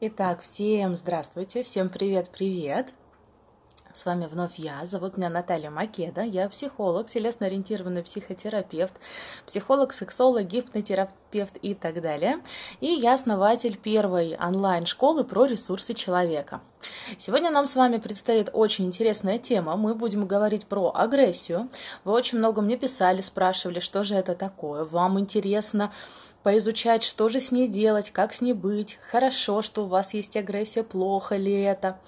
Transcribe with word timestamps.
Итак, 0.00 0.42
всем 0.42 0.94
здравствуйте, 0.94 1.64
всем 1.64 1.88
привет-привет. 1.88 2.94
С 3.92 4.06
вами 4.06 4.26
вновь 4.26 4.56
я, 4.56 4.84
зовут 4.84 5.16
меня 5.16 5.28
Наталья 5.28 5.70
Македа, 5.70 6.20
я 6.20 6.48
психолог, 6.48 7.08
телесно-ориентированный 7.08 8.04
психотерапевт, 8.04 8.94
психолог, 9.44 9.92
сексолог, 9.92 10.44
гипнотерапевт 10.44 11.56
и 11.62 11.74
так 11.74 12.00
далее. 12.00 12.38
И 12.80 12.86
я 12.86 13.14
основатель 13.14 13.76
первой 13.76 14.36
онлайн-школы 14.38 15.24
про 15.24 15.46
ресурсы 15.46 15.94
человека. 15.94 16.60
Сегодня 17.18 17.50
нам 17.50 17.66
с 17.66 17.74
вами 17.74 17.96
предстоит 17.96 18.50
очень 18.52 18.86
интересная 18.86 19.38
тема. 19.38 19.74
Мы 19.74 19.96
будем 19.96 20.28
говорить 20.28 20.66
про 20.66 20.92
агрессию. 20.94 21.68
Вы 22.04 22.12
очень 22.12 22.38
много 22.38 22.62
мне 22.62 22.76
писали, 22.76 23.20
спрашивали, 23.20 23.80
что 23.80 24.04
же 24.04 24.14
это 24.14 24.36
такое. 24.36 24.84
Вам 24.84 25.18
интересно 25.18 25.92
поизучать, 26.48 27.02
что 27.02 27.28
же 27.28 27.40
с 27.40 27.52
ней 27.52 27.68
делать, 27.68 28.10
как 28.10 28.32
с 28.32 28.40
ней 28.40 28.54
быть, 28.54 28.98
хорошо, 29.10 29.60
что 29.60 29.82
у 29.82 29.86
вас 29.86 30.14
есть 30.14 30.34
агрессия, 30.34 30.82
плохо 30.82 31.36
ли 31.36 31.60
это. 31.60 32.00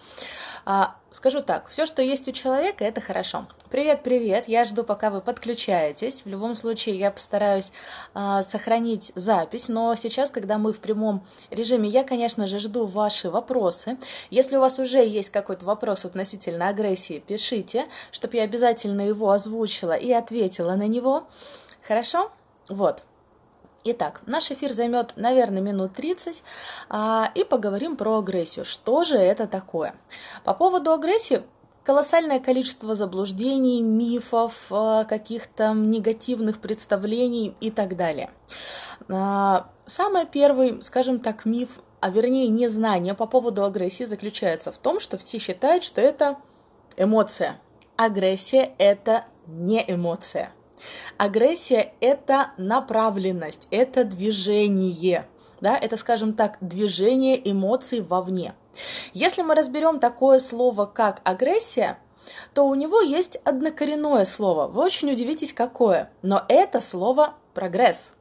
А, 0.65 0.97
скажу 1.11 1.43
так, 1.43 1.69
все, 1.69 1.85
что 1.85 2.01
есть 2.01 2.27
у 2.27 2.33
человека, 2.33 2.83
это 2.83 3.03
хорошо. 3.03 3.47
Привет, 3.69 4.03
привет, 4.03 4.49
я 4.49 4.65
жду, 4.65 4.83
пока 4.83 5.11
вы 5.11 5.21
подключаетесь. 5.21 6.25
В 6.25 6.27
любом 6.31 6.55
случае, 6.55 6.99
я 6.99 7.11
постараюсь 7.11 7.71
а, 8.15 8.43
сохранить 8.43 9.13
запись, 9.15 9.69
но 9.69 9.95
сейчас, 9.95 10.31
когда 10.31 10.57
мы 10.57 10.73
в 10.73 10.81
прямом 10.81 11.23
режиме, 11.51 11.91
я, 11.91 12.03
конечно 12.03 12.47
же, 12.47 12.59
жду 12.59 12.87
ваши 12.87 13.29
вопросы. 13.29 13.99
Если 14.31 14.57
у 14.57 14.61
вас 14.61 14.79
уже 14.79 15.07
есть 15.07 15.29
какой-то 15.29 15.67
вопрос 15.67 16.07
относительно 16.07 16.69
агрессии, 16.69 17.19
пишите, 17.19 17.89
чтобы 18.11 18.39
я 18.39 18.45
обязательно 18.45 19.03
его 19.03 19.33
озвучила 19.33 19.93
и 19.93 20.11
ответила 20.11 20.77
на 20.77 20.87
него. 20.87 21.25
Хорошо? 21.87 22.33
Вот. 22.71 23.03
Итак, 23.83 24.21
наш 24.27 24.51
эфир 24.51 24.73
займет, 24.75 25.15
наверное, 25.17 25.63
минут 25.63 25.95
30, 25.95 26.43
а, 26.91 27.31
и 27.35 27.45
поговорим 27.45 27.97
про 27.97 28.19
агрессию. 28.19 28.67
Что 28.67 29.05
же 29.05 29.17
это 29.17 29.47
такое? 29.47 29.95
По 30.45 30.53
поводу 30.53 30.93
агрессии 30.93 31.43
колоссальное 31.83 32.41
количество 32.41 32.95
заблуждений, 32.95 33.81
мифов, 33.81 34.67
а, 34.71 35.05
каких-то 35.05 35.73
негативных 35.73 36.61
представлений 36.61 37.57
и 37.63 37.71
так 37.71 37.97
далее. 37.97 38.31
А, 39.09 39.71
самый 39.87 40.27
первый, 40.27 40.83
скажем 40.83 41.19
так, 41.19 41.47
миф, 41.47 41.71
а 42.01 42.11
вернее 42.11 42.49
незнание 42.49 43.15
по 43.15 43.27
поводу 43.27 43.65
агрессии 43.65 44.05
заключается 44.05 44.73
в 44.73 44.79
том, 44.79 45.01
что 45.01 45.17
все 45.17 45.39
считают, 45.39 45.85
что 45.85 46.03
это 46.03 46.37
эмоция. 46.99 47.59
Агрессия– 47.97 48.75
это 48.79 49.25
не 49.47 49.83
эмоция– 49.89 50.53
Агрессия– 51.17 51.93
это 52.01 52.53
направленность, 52.57 53.67
это 53.71 54.05
движение, 54.05 55.27
да, 55.61 55.77
это, 55.77 55.97
скажем 55.97 56.33
так, 56.33 56.57
движение 56.61 57.51
эмоций 57.51 58.01
вовне. 58.01 58.55
Если 59.13 59.43
мы 59.43 59.55
разберем 59.55 59.99
такое 59.99 60.39
слово, 60.39 60.87
как 60.87 61.21
агрессия, 61.25 61.99
то 62.55 62.67
у 62.67 62.75
него 62.75 63.01
есть 63.01 63.37
однокоренное 63.45 64.25
слово. 64.25 64.67
Вы 64.67 64.85
очень 64.85 65.11
удивитесь, 65.11 65.53
какое. 65.53 66.11
Но 66.23 66.45
это 66.49 66.81
слово 66.81 67.35
прогресс. 67.55 68.15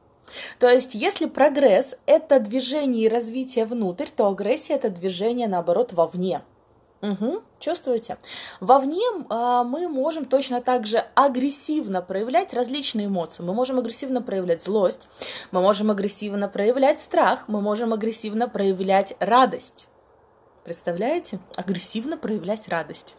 То 0.58 0.68
есть, 0.68 0.94
если 0.94 1.26
прогресс– 1.26 1.96
это 2.06 2.38
движение 2.40 3.06
и 3.06 3.08
развитие 3.08 3.64
внутрь, 3.64 4.06
то 4.14 4.28
агрессия– 4.28 4.74
это 4.74 4.88
движение, 4.88 5.48
наоборот, 5.48 5.92
вовне. 5.92 6.42
Угу, 7.02 7.42
чувствуете? 7.60 8.18
Вовне 8.60 9.06
э, 9.08 9.62
мы 9.64 9.88
можем 9.88 10.26
точно 10.26 10.60
так 10.60 10.86
же 10.86 11.02
агрессивно 11.14 12.02
проявлять 12.02 12.52
различные 12.52 13.06
эмоции. 13.06 13.42
Мы 13.42 13.54
можем 13.54 13.78
агрессивно 13.78 14.20
проявлять 14.20 14.62
злость, 14.62 15.08
мы 15.50 15.62
можем 15.62 15.90
агрессивно 15.90 16.46
проявлять 16.46 17.00
страх, 17.00 17.44
мы 17.48 17.62
можем 17.62 17.94
агрессивно 17.94 18.50
проявлять 18.50 19.14
радость. 19.18 19.88
Представляете? 20.62 21.40
Агрессивно 21.56 22.18
проявлять 22.18 22.68
радость. 22.68 23.16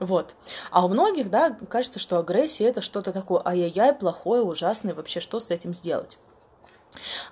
Вот. 0.00 0.34
А 0.70 0.86
у 0.86 0.88
многих, 0.88 1.28
да, 1.28 1.50
кажется, 1.68 1.98
что 1.98 2.18
агрессия 2.18 2.64
это 2.64 2.80
что-то 2.80 3.12
такое 3.12 3.42
ай-яй-яй, 3.44 3.92
плохое, 3.92 4.42
ужасное, 4.42 4.94
вообще 4.94 5.20
что 5.20 5.38
с 5.38 5.50
этим 5.50 5.74
сделать? 5.74 6.16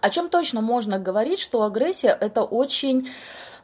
О 0.02 0.10
чем 0.10 0.28
точно 0.28 0.60
можно 0.60 0.98
говорить, 0.98 1.38
что 1.38 1.62
агрессия 1.62 2.16
это 2.20 2.42
очень, 2.42 3.08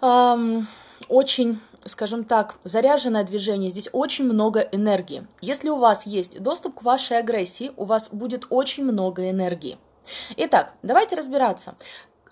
эм, 0.00 0.66
очень 1.08 1.60
скажем 1.86 2.24
так, 2.24 2.56
заряженное 2.64 3.24
движение, 3.24 3.70
здесь 3.70 3.88
очень 3.92 4.24
много 4.24 4.60
энергии. 4.60 5.26
Если 5.40 5.68
у 5.68 5.76
вас 5.76 6.06
есть 6.06 6.40
доступ 6.40 6.76
к 6.76 6.82
вашей 6.82 7.18
агрессии, 7.18 7.72
у 7.76 7.84
вас 7.84 8.08
будет 8.10 8.46
очень 8.50 8.84
много 8.84 9.30
энергии. 9.30 9.78
Итак, 10.36 10.74
давайте 10.82 11.16
разбираться, 11.16 11.74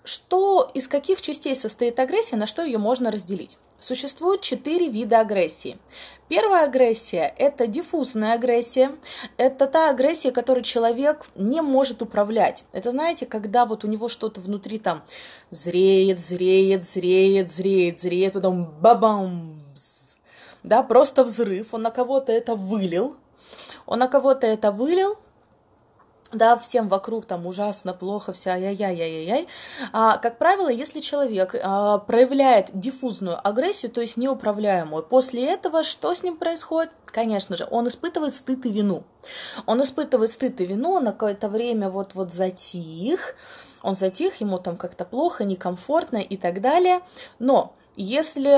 что 0.03 0.69
из 0.73 0.87
каких 0.87 1.21
частей 1.21 1.55
состоит 1.55 1.99
агрессия, 1.99 2.35
на 2.35 2.47
что 2.47 2.63
ее 2.63 2.77
можно 2.77 3.11
разделить. 3.11 3.57
Существует 3.81 4.41
четыре 4.41 4.89
вида 4.89 5.21
агрессии. 5.21 5.79
Первая 6.29 6.65
агрессия– 6.65 7.33
это 7.37 7.65
диффузная 7.65 8.33
агрессия. 8.33 8.91
Это 9.37 9.65
та 9.65 9.89
агрессия, 9.89 10.31
которой 10.31 10.61
человек 10.61 11.25
не 11.33 11.61
может 11.61 12.03
управлять. 12.03 12.63
Это, 12.73 12.91
знаете, 12.91 13.25
когда 13.25 13.65
вот 13.65 13.83
у 13.83 13.87
него 13.87 14.07
что-то 14.07 14.39
внутри 14.39 14.77
там 14.77 15.01
зреет, 15.49 16.19
зреет, 16.19 16.83
зреет, 16.83 17.51
зреет, 17.51 17.99
зреет, 17.99 18.33
потом 18.33 18.71
бабам, 18.79 19.63
да, 20.61 20.83
просто 20.83 21.23
взрыв. 21.23 21.73
Он 21.73 21.81
на 21.81 21.89
кого-то 21.89 22.31
это 22.31 22.53
вылил. 22.55 23.15
Он 23.87 23.97
на 23.97 24.07
кого-то 24.07 24.45
это 24.45 24.71
вылил, 24.71 25.17
да, 26.33 26.57
всем 26.57 26.87
вокруг 26.87 27.25
там 27.25 27.45
ужасно, 27.45 27.93
плохо, 27.93 28.33
вся 28.33 28.55
яй-яй-яй-яй. 28.55 29.47
А, 29.91 30.17
как 30.17 30.37
правило, 30.37 30.69
если 30.69 30.99
человек 30.99 31.55
а, 31.61 31.99
проявляет 31.99 32.69
диффузную 32.73 33.45
агрессию, 33.45 33.91
то 33.91 34.01
есть 34.01 34.17
неуправляемую, 34.17 35.03
после 35.03 35.45
этого 35.45 35.83
что 35.83 36.13
с 36.13 36.23
ним 36.23 36.37
происходит? 36.37 36.91
Конечно 37.05 37.57
же, 37.57 37.67
он 37.69 37.87
испытывает 37.87 38.33
стыд 38.33 38.65
и 38.65 38.71
вину. 38.71 39.03
Он 39.65 39.83
испытывает 39.83 40.31
стыд 40.31 40.61
и 40.61 40.65
вину, 40.65 40.93
он 40.93 41.05
на 41.05 41.11
какое-то 41.11 41.49
время 41.49 41.89
вот-вот 41.89 42.31
затих, 42.31 43.35
он 43.83 43.95
затих, 43.95 44.41
ему 44.41 44.59
там 44.59 44.77
как-то 44.77 45.05
плохо, 45.05 45.43
некомфортно 45.43 46.17
и 46.17 46.37
так 46.37 46.61
далее. 46.61 47.01
Но 47.39 47.73
если, 47.97 48.57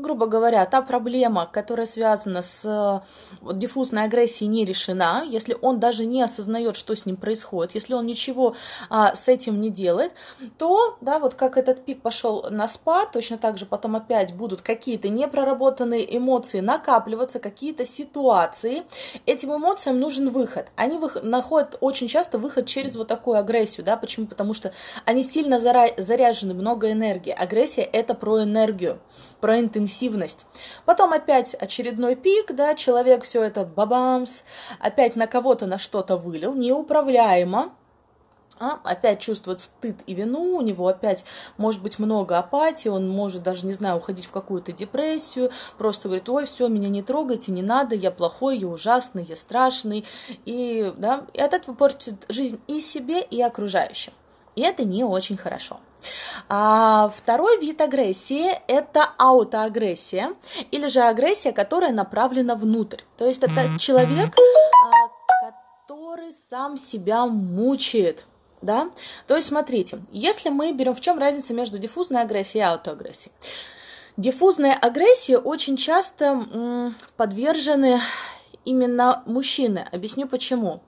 грубо 0.00 0.26
говоря, 0.26 0.64
та 0.64 0.80
проблема, 0.80 1.46
которая 1.46 1.86
связана 1.86 2.40
с 2.40 3.02
диффузной 3.42 4.04
агрессией, 4.04 4.48
не 4.48 4.64
решена, 4.64 5.22
если 5.26 5.56
он 5.60 5.78
даже 5.80 6.06
не 6.06 6.22
осознает, 6.22 6.76
что 6.76 6.94
с 6.94 7.04
ним 7.04 7.16
происходит, 7.16 7.74
если 7.74 7.92
он 7.92 8.06
ничего 8.06 8.54
а, 8.88 9.14
с 9.14 9.28
этим 9.28 9.60
не 9.60 9.70
делает, 9.70 10.12
то, 10.56 10.96
да, 11.02 11.18
вот 11.18 11.34
как 11.34 11.58
этот 11.58 11.84
пик 11.84 12.00
пошел 12.00 12.46
на 12.50 12.68
спад, 12.68 13.12
точно 13.12 13.36
так 13.36 13.58
же 13.58 13.66
потом 13.66 13.96
опять 13.96 14.34
будут 14.34 14.62
какие-то 14.62 15.08
непроработанные 15.10 16.16
эмоции 16.16 16.60
накапливаться, 16.60 17.38
какие-то 17.38 17.84
ситуации. 17.84 18.84
Этим 19.26 19.54
эмоциям 19.54 20.00
нужен 20.00 20.30
выход. 20.30 20.68
Они 20.74 20.96
вых- 20.96 21.22
находят 21.22 21.76
очень 21.80 22.08
часто 22.08 22.38
выход 22.38 22.66
через 22.66 22.96
вот 22.96 23.08
такую 23.08 23.38
агрессию, 23.38 23.84
да, 23.84 23.96
почему? 23.96 24.26
Потому 24.26 24.54
что 24.54 24.72
они 25.04 25.22
сильно 25.22 25.56
зара- 25.56 25.92
заряжены, 26.00 26.54
много 26.54 26.90
энергии. 26.90 27.30
Агрессия 27.30 27.89
это 27.92 28.14
про 28.14 28.42
энергию, 28.42 29.00
про 29.40 29.58
интенсивность. 29.58 30.46
Потом 30.84 31.12
опять 31.12 31.54
очередной 31.54 32.16
пик, 32.16 32.54
да, 32.54 32.74
человек 32.74 33.24
все 33.24 33.42
это 33.42 33.64
бабамс, 33.64 34.42
опять 34.78 35.16
на 35.16 35.26
кого-то 35.26 35.66
на 35.66 35.78
что-то 35.78 36.16
вылил, 36.16 36.54
неуправляемо, 36.54 37.72
а, 38.62 38.78
опять 38.84 39.20
чувствует 39.20 39.60
стыд 39.60 39.96
и 40.06 40.12
вину, 40.12 40.58
у 40.58 40.60
него 40.60 40.86
опять 40.86 41.24
может 41.56 41.82
быть 41.82 41.98
много 41.98 42.38
апатии, 42.38 42.90
он 42.90 43.08
может 43.08 43.42
даже, 43.42 43.64
не 43.64 43.72
знаю, 43.72 43.96
уходить 43.96 44.26
в 44.26 44.32
какую-то 44.32 44.72
депрессию, 44.72 45.50
просто 45.78 46.08
говорит, 46.08 46.28
ой, 46.28 46.44
все, 46.44 46.68
меня 46.68 46.90
не 46.90 47.02
трогайте, 47.02 47.52
не 47.52 47.62
надо, 47.62 47.96
я 47.96 48.10
плохой, 48.10 48.58
я 48.58 48.66
ужасный, 48.66 49.24
я 49.24 49.34
страшный, 49.34 50.04
и, 50.44 50.92
да, 50.98 51.24
и 51.32 51.40
от 51.40 51.54
этого 51.54 51.74
портит 51.74 52.26
жизнь 52.28 52.60
и 52.66 52.80
себе, 52.80 53.22
и 53.22 53.40
окружающим. 53.40 54.12
И 54.56 54.60
это 54.60 54.84
не 54.84 55.04
очень 55.04 55.38
хорошо. 55.38 55.80
А 56.48 57.12
второй 57.14 57.58
вид 57.60 57.80
агрессии– 57.80 58.50
это 58.66 59.04
аутоагрессия, 59.18 60.34
или 60.70 60.86
же 60.86 61.00
агрессия, 61.00 61.52
которая 61.52 61.92
направлена 61.92 62.54
внутрь. 62.54 63.02
То 63.18 63.26
есть 63.26 63.42
это 63.42 63.78
человек, 63.78 64.34
а, 64.34 65.86
который 65.86 66.32
сам 66.32 66.76
себя 66.76 67.26
мучает. 67.26 68.26
Да? 68.62 68.90
То 69.26 69.36
есть 69.36 69.48
смотрите, 69.48 70.00
если 70.12 70.50
мы 70.50 70.72
берем, 70.72 70.94
в 70.94 71.00
чем 71.00 71.18
разница 71.18 71.54
между 71.54 71.78
диффузной 71.78 72.22
агрессией 72.22 72.62
и 72.62 72.66
аутоагрессией? 72.66 73.32
Диффузная 74.16 74.74
агрессия 74.74 75.38
очень 75.38 75.76
часто 75.76 76.24
м, 76.26 76.94
подвержены 77.16 78.00
именно 78.64 79.22
мужчины. 79.24 79.88
Объясню 79.92 80.28
почему. 80.28 80.82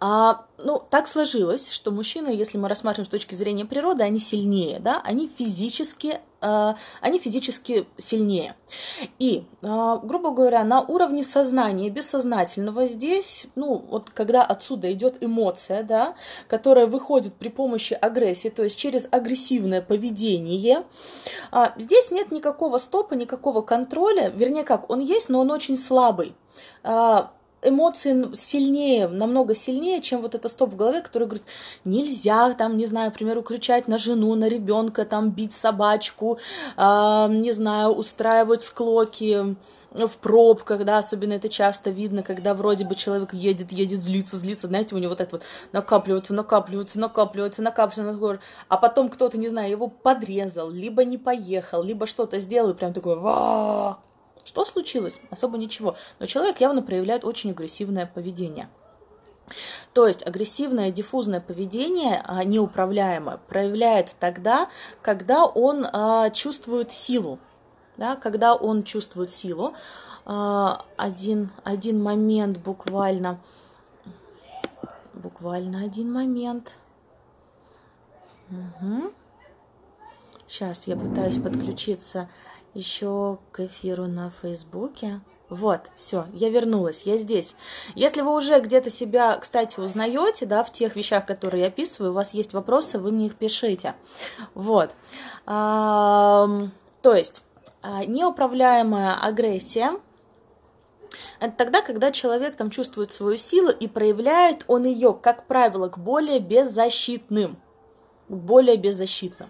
А, 0.00 0.46
ну, 0.58 0.82
так 0.90 1.08
сложилось, 1.08 1.70
что 1.70 1.90
мужчины, 1.90 2.28
если 2.28 2.56
мы 2.56 2.68
рассматриваем 2.68 3.06
с 3.06 3.10
точки 3.10 3.34
зрения 3.34 3.64
природы, 3.64 4.04
они 4.04 4.20
сильнее, 4.20 4.78
да, 4.78 5.00
они 5.04 5.28
физически, 5.28 6.20
а, 6.40 6.76
они 7.00 7.18
физически 7.18 7.86
сильнее. 7.96 8.54
И, 9.18 9.44
а, 9.62 9.96
грубо 9.96 10.30
говоря, 10.30 10.62
на 10.62 10.80
уровне 10.80 11.24
сознания, 11.24 11.90
бессознательного 11.90 12.86
здесь, 12.86 13.46
ну, 13.56 13.84
вот 13.90 14.10
когда 14.10 14.44
отсюда 14.44 14.92
идет 14.92 15.16
эмоция, 15.20 15.82
да, 15.82 16.14
которая 16.46 16.86
выходит 16.86 17.34
при 17.34 17.48
помощи 17.48 17.94
агрессии, 17.94 18.48
то 18.48 18.62
есть 18.62 18.78
через 18.78 19.08
агрессивное 19.10 19.82
поведение, 19.82 20.84
а, 21.50 21.74
здесь 21.76 22.12
нет 22.12 22.30
никакого 22.30 22.78
стопа, 22.78 23.14
никакого 23.14 23.62
контроля, 23.62 24.28
вернее 24.28 24.64
как, 24.64 24.90
он 24.90 25.00
есть, 25.00 25.28
но 25.28 25.40
он 25.40 25.50
очень 25.50 25.76
слабый 25.76 26.36
а, 26.84 27.32
эмоции 27.62 28.34
сильнее, 28.34 29.08
намного 29.08 29.54
сильнее, 29.54 30.00
чем 30.00 30.20
вот 30.20 30.34
это 30.34 30.48
стоп 30.48 30.72
в 30.72 30.76
голове, 30.76 31.02
который 31.02 31.24
говорит, 31.24 31.46
нельзя 31.84 32.52
там, 32.54 32.76
не 32.76 32.86
знаю, 32.86 33.10
например, 33.10 33.42
кричать 33.42 33.88
на 33.88 33.98
жену, 33.98 34.34
на 34.34 34.48
ребенка, 34.48 35.04
там 35.04 35.30
бить 35.30 35.52
собачку, 35.52 36.38
э, 36.76 37.26
не 37.30 37.52
знаю, 37.52 37.90
устраивать 37.90 38.62
склоки 38.62 39.56
в 39.90 40.18
пробках, 40.18 40.84
да, 40.84 40.98
особенно 40.98 41.32
это 41.32 41.48
часто 41.48 41.90
видно, 41.90 42.22
когда 42.22 42.54
вроде 42.54 42.84
бы 42.84 42.94
человек 42.94 43.32
едет, 43.32 43.72
едет, 43.72 44.00
злится, 44.00 44.36
злится, 44.36 44.66
знаете, 44.66 44.94
у 44.94 44.98
него 44.98 45.10
вот 45.10 45.20
это 45.20 45.36
вот 45.36 45.44
накапливается, 45.72 46.34
накапливается, 46.34 47.00
накапливается, 47.00 47.62
накапливается, 47.62 48.42
а 48.68 48.76
потом 48.76 49.08
кто-то, 49.08 49.38
не 49.38 49.48
знаю, 49.48 49.70
его 49.70 49.88
подрезал, 49.88 50.70
либо 50.70 51.04
не 51.04 51.18
поехал, 51.18 51.82
либо 51.82 52.06
что-то 52.06 52.38
сделал, 52.38 52.70
и 52.70 52.74
прям 52.74 52.92
такой, 52.92 53.16
что 54.48 54.64
случилось? 54.64 55.20
Особо 55.28 55.58
ничего. 55.58 55.94
Но 56.18 56.24
человек 56.24 56.58
явно 56.58 56.80
проявляет 56.80 57.22
очень 57.22 57.50
агрессивное 57.50 58.06
поведение. 58.06 58.70
То 59.92 60.06
есть 60.06 60.26
агрессивное 60.26 60.90
диффузное 60.90 61.40
поведение, 61.40 62.22
а, 62.24 62.42
неуправляемое, 62.44 63.40
проявляет 63.46 64.16
тогда, 64.18 64.70
когда 65.02 65.44
он 65.44 65.86
а, 65.92 66.30
чувствует 66.30 66.92
силу. 66.92 67.38
Да, 67.98 68.16
когда 68.16 68.54
он 68.54 68.84
чувствует 68.84 69.30
силу. 69.30 69.74
А, 70.24 70.86
один, 70.96 71.50
один 71.62 72.02
момент 72.02 72.56
буквально. 72.56 73.40
Буквально 75.12 75.82
один 75.82 76.10
момент. 76.10 76.72
Угу. 78.50 79.12
Сейчас 80.46 80.86
я 80.86 80.96
пытаюсь 80.96 81.36
подключиться 81.36 82.30
еще 82.74 83.38
к 83.52 83.60
эфиру 83.60 84.06
на 84.06 84.30
Фейсбуке. 84.42 85.20
Вот, 85.48 85.90
все, 85.96 86.26
я 86.34 86.50
вернулась, 86.50 87.02
я 87.02 87.16
здесь. 87.16 87.56
Если 87.94 88.20
вы 88.20 88.36
уже 88.36 88.60
где-то 88.60 88.90
себя, 88.90 89.36
кстати, 89.38 89.80
узнаете, 89.80 90.44
да, 90.44 90.62
в 90.62 90.70
тех 90.70 90.94
вещах, 90.94 91.24
которые 91.24 91.62
я 91.62 91.68
описываю, 91.68 92.10
у 92.10 92.14
вас 92.14 92.34
есть 92.34 92.52
вопросы, 92.52 92.98
вы 92.98 93.12
мне 93.12 93.26
их 93.26 93.36
пишите. 93.36 93.94
Вот. 94.54 94.90
то 95.46 96.60
есть, 97.04 97.42
а, 97.80 98.04
неуправляемая 98.04 99.14
агрессия– 99.14 99.92
это 101.40 101.54
тогда, 101.56 101.82
когда 101.82 102.10
человек 102.10 102.56
там 102.56 102.70
чувствует 102.70 103.12
свою 103.12 103.36
силу 103.36 103.70
и 103.70 103.86
проявляет 103.86 104.64
он 104.66 104.84
ее, 104.84 105.14
как 105.14 105.46
правило, 105.46 105.88
к 105.88 105.98
более 105.98 106.40
беззащитным. 106.40 107.56
Более 108.28 108.76
беззащитным. 108.76 109.48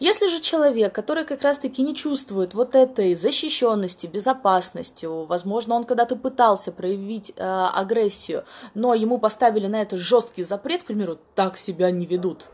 Если 0.00 0.28
же 0.28 0.40
человек, 0.40 0.94
который 0.94 1.24
как 1.24 1.42
раз-таки 1.42 1.82
не 1.82 1.94
чувствует 1.94 2.54
вот 2.54 2.74
этой 2.74 3.14
защищенности, 3.14 4.06
безопасности, 4.06 5.06
возможно, 5.06 5.74
он 5.74 5.84
когда-то 5.84 6.16
пытался 6.16 6.72
проявить 6.72 7.32
э, 7.36 7.42
агрессию, 7.42 8.44
но 8.74 8.94
ему 8.94 9.18
поставили 9.18 9.66
на 9.66 9.82
это 9.82 9.96
жесткий 9.96 10.42
запрет, 10.42 10.82
к 10.82 10.86
примеру, 10.86 11.18
так 11.34 11.56
себя 11.56 11.90
не 11.90 12.06
ведут, 12.06 12.46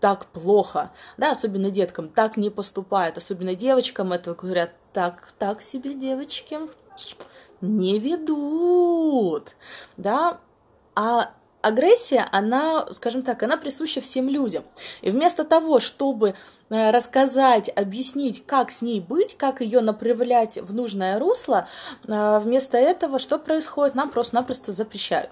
так 0.00 0.26
плохо, 0.26 0.90
да, 1.16 1.32
особенно 1.32 1.70
деткам, 1.70 2.08
так 2.08 2.36
не 2.36 2.50
поступают, 2.50 3.16
особенно 3.16 3.54
девочкам 3.54 4.12
это 4.12 4.34
говорят, 4.34 4.70
так, 4.92 5.32
так 5.38 5.62
себе 5.62 5.94
девочки 5.94 6.58
не 7.60 7.98
ведут, 7.98 9.54
да, 9.96 10.38
а 10.94 11.32
агрессия, 11.62 12.26
она, 12.32 12.86
скажем 12.92 13.22
так, 13.22 13.42
она 13.42 13.56
присуща 13.56 14.00
всем 14.00 14.28
людям. 14.28 14.64
И 15.00 15.10
вместо 15.10 15.44
того, 15.44 15.80
чтобы 15.80 16.34
рассказать, 16.70 17.70
объяснить, 17.74 18.44
как 18.46 18.70
с 18.70 18.82
ней 18.82 19.00
быть, 19.00 19.36
как 19.36 19.60
ее 19.60 19.80
направлять 19.80 20.58
в 20.58 20.74
нужное 20.74 21.18
русло. 21.18 21.66
Э, 22.06 22.40
вместо 22.40 22.76
этого 22.76 23.18
что 23.18 23.38
происходит? 23.38 23.94
Нам 23.94 24.10
просто-напросто 24.10 24.72
запрещают. 24.72 25.30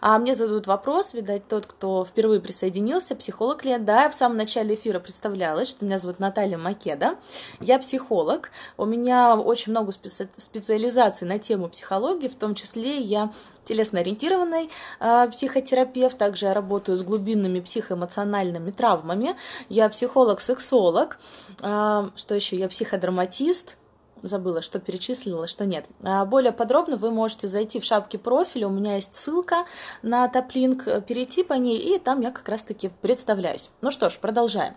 А 0.00 0.18
мне 0.18 0.34
задают 0.34 0.66
вопрос, 0.66 1.14
видать, 1.14 1.46
тот, 1.46 1.66
кто 1.66 2.04
впервые 2.04 2.40
присоединился, 2.40 3.14
психолог 3.14 3.58
клиент, 3.58 3.84
да, 3.84 4.04
я 4.04 4.08
в 4.08 4.14
самом 4.14 4.38
начале 4.38 4.74
эфира 4.74 4.98
представлялась, 4.98 5.68
что 5.68 5.84
меня 5.84 5.98
зовут 5.98 6.20
Наталья 6.20 6.56
Македа, 6.56 7.16
я 7.60 7.78
психолог, 7.78 8.50
у 8.76 8.86
меня 8.86 9.36
очень 9.36 9.72
много 9.72 9.90
специ- 9.90 10.28
специализаций 10.36 11.26
на 11.28 11.38
тему 11.38 11.68
психологии, 11.68 12.28
в 12.28 12.36
том 12.36 12.54
числе 12.54 12.98
я 12.98 13.30
телесно-ориентированный 13.64 14.70
э, 15.00 15.28
психотерапевт, 15.30 16.16
также 16.16 16.46
я 16.46 16.54
работаю 16.54 16.96
с 16.96 17.02
глубинными 17.02 17.60
психоэмоциональными 17.60 18.70
травмами, 18.70 19.36
я 19.68 19.90
психолог-сексолог, 19.90 20.77
сексолог, 20.78 21.18
а, 21.60 22.10
что 22.16 22.34
еще, 22.34 22.56
я 22.56 22.68
психодраматист, 22.68 23.76
забыла, 24.22 24.62
что 24.62 24.78
перечислила, 24.78 25.46
что 25.46 25.64
нет. 25.66 25.86
А, 26.02 26.24
более 26.24 26.52
подробно 26.52 26.96
вы 26.96 27.10
можете 27.10 27.48
зайти 27.48 27.80
в 27.80 27.84
шапки 27.84 28.16
профиля, 28.16 28.68
у 28.68 28.70
меня 28.70 28.94
есть 28.96 29.14
ссылка 29.14 29.64
на 30.02 30.28
топлинк, 30.28 30.84
перейти 31.06 31.42
по 31.42 31.54
ней, 31.54 31.78
и 31.78 31.98
там 31.98 32.20
я 32.20 32.30
как 32.30 32.48
раз-таки 32.48 32.90
представляюсь. 33.00 33.70
Ну 33.80 33.90
что 33.90 34.10
ж, 34.10 34.18
продолжаем. 34.18 34.74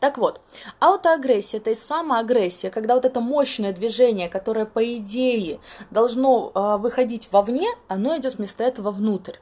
Так 0.00 0.18
вот, 0.18 0.40
аутоагрессия, 0.80 1.60
то 1.60 1.70
есть 1.70 1.86
самоагрессия, 1.86 2.70
когда 2.70 2.94
вот 2.94 3.04
это 3.04 3.20
мощное 3.20 3.72
движение, 3.72 4.28
которое 4.28 4.66
по 4.66 4.82
идее 4.96 5.60
должно 5.90 6.52
э, 6.54 6.76
выходить 6.78 7.28
вовне, 7.32 7.68
оно 7.88 8.16
идет 8.16 8.34
вместо 8.38 8.64
этого 8.64 8.90
внутрь. 8.90 9.34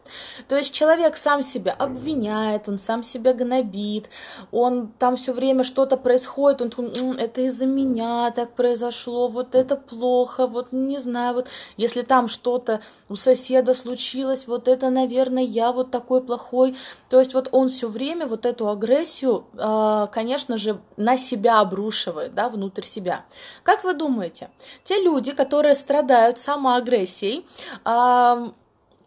То 0.49 0.57
есть 0.57 0.73
человек 0.73 1.17
сам 1.17 1.43
себя 1.43 1.73
обвиняет, 1.73 2.69
он 2.69 2.79
сам 2.79 3.03
себя 3.03 3.33
гнобит, 3.33 4.09
он 4.53 4.89
там 4.99 5.17
все 5.17 5.33
время 5.33 5.65
что-то 5.65 5.97
происходит, 5.97 6.63
он 6.63 6.71
думает, 6.71 7.21
это 7.21 7.43
из-за 7.43 7.67
меня 7.67 8.31
так 8.31 8.55
произошло, 8.55 9.29
вот 9.29 9.55
это 9.55 9.77
плохо, 9.77 10.47
вот 10.47 10.73
не 10.73 10.99
знаю, 10.99 11.35
вот 11.35 11.49
если 11.77 12.03
там 12.03 12.29
что-то 12.29 12.81
у 13.09 13.17
соседа 13.17 13.75
случилось, 13.75 14.47
вот 14.47 14.69
это, 14.69 14.91
наверное, 14.91 15.43
я 15.43 15.73
вот 15.73 15.91
такой 15.91 16.23
плохой. 16.23 16.77
То 17.09 17.19
есть 17.19 17.35
вот 17.35 17.49
он 17.53 17.69
все 17.69 17.89
время 17.89 18.27
вот 18.27 18.47
эту 18.47 18.69
агрессию 18.69 19.45
э, 19.55 20.07
конечно 20.13 20.36
же, 20.39 20.81
на 20.97 21.17
себя 21.19 21.61
обрушивает, 21.61 22.35
да, 22.35 22.49
внутрь 22.49 22.83
себя. 22.83 23.25
Как 23.63 23.85
вы 23.85 23.95
думаете, 23.95 24.51
те 24.85 25.03
люди, 25.03 25.33
которые 25.33 25.75
страдают 25.75 26.39
самоагрессией, 26.39 27.47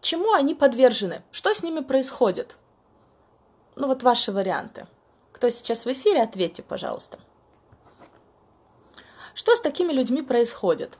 чему 0.02 0.34
они 0.34 0.56
подвержены? 0.56 1.22
Что 1.32 1.54
с 1.54 1.64
ними 1.64 1.82
происходит? 1.82 2.58
Ну 3.76 3.88
вот 3.88 4.04
ваши 4.04 4.32
варианты. 4.32 4.88
Кто 5.32 5.50
сейчас 5.50 5.86
в 5.86 5.92
эфире, 5.92 6.24
ответьте, 6.24 6.64
пожалуйста. 6.64 7.20
Что 9.34 9.56
с 9.56 9.62
такими 9.62 9.94
людьми 9.94 10.22
происходит? 10.22 10.98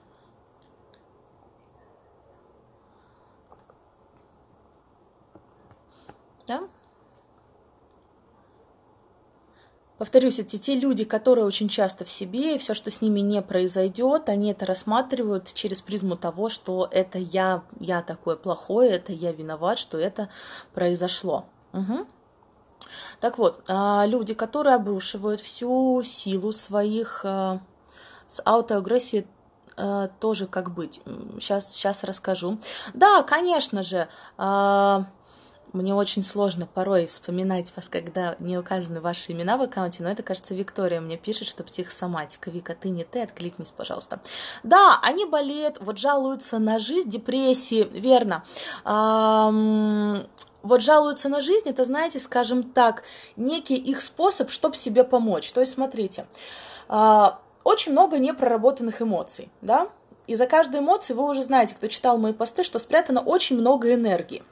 Да? 6.48 6.62
Повторюсь, 10.00 10.40
эти 10.40 10.58
те 10.58 10.76
люди, 10.76 11.04
которые 11.04 11.46
очень 11.46 11.68
часто 11.68 12.06
в 12.06 12.10
себе, 12.10 12.56
и 12.56 12.58
все, 12.58 12.74
что 12.74 12.90
с 12.90 13.02
ними 13.02 13.20
не 13.20 13.42
произойдет, 13.42 14.30
они 14.30 14.52
это 14.52 14.66
рассматривают 14.66 15.54
через 15.54 15.82
призму 15.82 16.16
того, 16.16 16.48
что 16.48 16.88
это 16.90 17.18
я, 17.20 17.64
я 17.82 18.02
такое 18.02 18.38
плохое, 18.38 18.92
это 18.92 19.12
я 19.12 19.34
виноват, 19.34 19.78
что 19.78 19.98
это 20.00 20.30
произошло. 20.74 21.46
Угу. 21.74 22.08
Так 23.20 23.38
вот, 23.38 23.62
а, 23.68 24.06
люди, 24.08 24.34
которые 24.34 24.76
обрушивают 24.76 25.42
всю 25.42 26.02
силу 26.02 26.54
своих 26.54 27.26
а, 27.26 27.60
с 28.26 28.42
аутоагрессией 28.46 29.28
а, 29.76 30.08
тоже 30.22 30.48
как 30.48 30.74
быть. 30.74 31.02
Сейчас, 31.42 31.74
сейчас 31.74 32.06
расскажу. 32.06 32.58
Да, 32.94 33.22
конечно 33.24 33.84
же, 33.84 34.08
мне 35.74 35.94
очень 35.94 36.24
сложно 36.24 36.66
порой 36.66 37.06
вспоминать 37.06 37.72
вас, 37.76 37.90
когда 37.90 38.36
не 38.40 38.58
указаны 38.58 39.02
ваши 39.02 39.32
имена 39.32 39.58
в 39.58 39.62
аккаунте, 39.62 40.04
но 40.04 40.10
это, 40.10 40.24
кажется, 40.24 40.56
Виктория 40.56 41.02
мне 41.02 41.18
пишет, 41.18 41.48
что 41.48 41.64
психосоматика. 41.64 42.50
Вика, 42.50 42.76
ты 42.76 42.90
не 42.90 43.04
ты, 43.04 43.22
откликнись, 43.22 43.72
пожалуйста. 43.72 44.20
Да, 44.64 45.00
они 45.02 45.26
болеют, 45.26 45.78
вот 45.80 45.98
жалуются 45.98 46.60
на 46.60 46.80
жизнь, 46.80 47.10
депрессии, 47.10 47.84
верно. 47.92 48.44
вот 50.62 50.82
жалуются 50.82 51.30
на 51.30 51.42
жизнь, 51.42 51.70
это, 51.70 51.86
знаете, 51.86 52.20
скажем 52.20 52.64
так, 52.64 53.04
некий 53.36 53.78
их 53.78 54.02
способ, 54.02 54.50
чтобы 54.50 54.76
себе 54.76 55.04
помочь. 55.04 55.52
То 55.54 55.62
есть, 55.62 55.74
смотрите, 55.74 56.26
а, 56.88 57.40
очень 57.64 57.92
много 57.92 58.18
непроработанных 58.18 59.02
эмоций, 59.02 59.50
да, 59.62 59.90
И 60.30 60.36
за 60.36 60.46
каждой 60.46 60.82
эмоцией 60.82 61.18
вы 61.18 61.28
уже 61.28 61.42
знаете, 61.42 61.74
кто 61.74 61.88
читал 61.88 62.20
мои 62.20 62.34
посты, 62.34 62.64
что 62.64 62.78
спрятано 62.78 63.20
очень 63.20 63.58
много 63.58 63.92
энергии. 63.96 64.44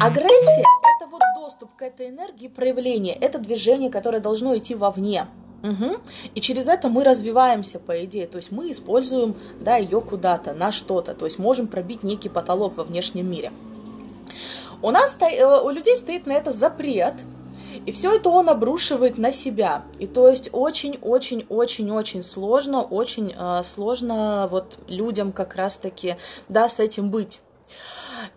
Агрессия– 0.00 0.64
это 0.96 1.10
вот 1.10 1.20
доступ 1.36 1.76
к 1.76 1.82
этой 1.82 2.08
энергии, 2.08 2.48
проявление, 2.48 3.14
это 3.14 3.38
движение, 3.38 3.90
которое 3.90 4.20
должно 4.20 4.56
идти 4.56 4.74
вовне. 4.74 5.26
Угу. 5.62 5.96
И 6.34 6.40
через 6.40 6.66
это 6.66 6.88
мы 6.88 7.04
развиваемся, 7.04 7.78
по 7.78 8.02
идее. 8.06 8.26
То 8.26 8.38
есть 8.38 8.52
мы 8.52 8.70
используем 8.70 9.36
да, 9.60 9.76
ее 9.76 10.00
куда-то, 10.00 10.54
на 10.54 10.72
что-то. 10.72 11.12
То 11.12 11.26
есть 11.26 11.38
можем 11.38 11.66
пробить 11.68 12.02
некий 12.02 12.30
потолок 12.30 12.78
во 12.78 12.84
внешнем 12.84 13.30
мире. 13.30 13.52
У 14.80 14.90
нас, 14.90 15.14
э, 15.20 15.44
у 15.44 15.68
людей 15.68 15.94
стоит 15.98 16.24
на 16.24 16.32
это 16.32 16.52
запрет, 16.52 17.16
и 17.86 17.92
все 17.92 18.14
это 18.14 18.28
он 18.28 18.48
обрушивает 18.48 19.18
на 19.18 19.32
себя. 19.32 19.84
И 19.98 20.06
то 20.06 20.28
есть 20.28 20.48
очень-очень-очень-очень 20.52 22.22
сложно, 22.22 22.82
очень 22.82 23.34
э, 23.36 23.62
сложно 23.62 24.48
вот 24.50 24.78
людям 24.88 25.32
как 25.32 25.54
раз-таки, 25.56 26.16
да, 26.48 26.68
с 26.68 26.80
этим 26.80 27.10
быть. 27.10 27.40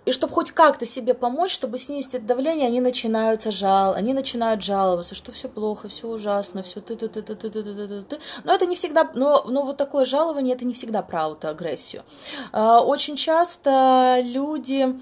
И 0.06 0.12
чтобы 0.12 0.34
хоть 0.34 0.52
как-то 0.52 0.86
себе 0.86 1.14
помочь, 1.14 1.52
чтобы 1.52 1.78
снизить 1.78 2.16
это 2.16 2.26
давление, 2.26 2.68
они 2.68 2.82
начинают 2.82 3.44
жал, 3.44 3.94
они 3.94 4.14
начинают 4.14 4.64
жаловаться, 4.64 5.16
что 5.16 5.32
все 5.32 5.48
плохо, 5.48 5.90
все 5.90 6.08
ужасно, 6.08 6.64
все 6.64 6.82
ты 6.82 6.96
ты 6.96 7.08
ты 7.08 7.22
ты 7.22 7.36
ты 7.36 7.50
ты 7.50 7.64
ты 7.64 7.88
ты 7.88 8.02
ты. 8.04 8.20
Но 8.44 8.54
это 8.54 8.66
не 8.66 8.76
всегда, 8.76 9.10
но, 9.16 9.44
но 9.48 9.64
вот 9.64 9.78
такое 9.78 10.06
жалование 10.06 10.56
это 10.56 10.66
не 10.66 10.74
всегда 10.74 11.02
про 11.02 11.26
аутоагрессию. 11.26 12.04
Очень 12.52 13.16
часто 13.16 14.20
люди 14.24 14.96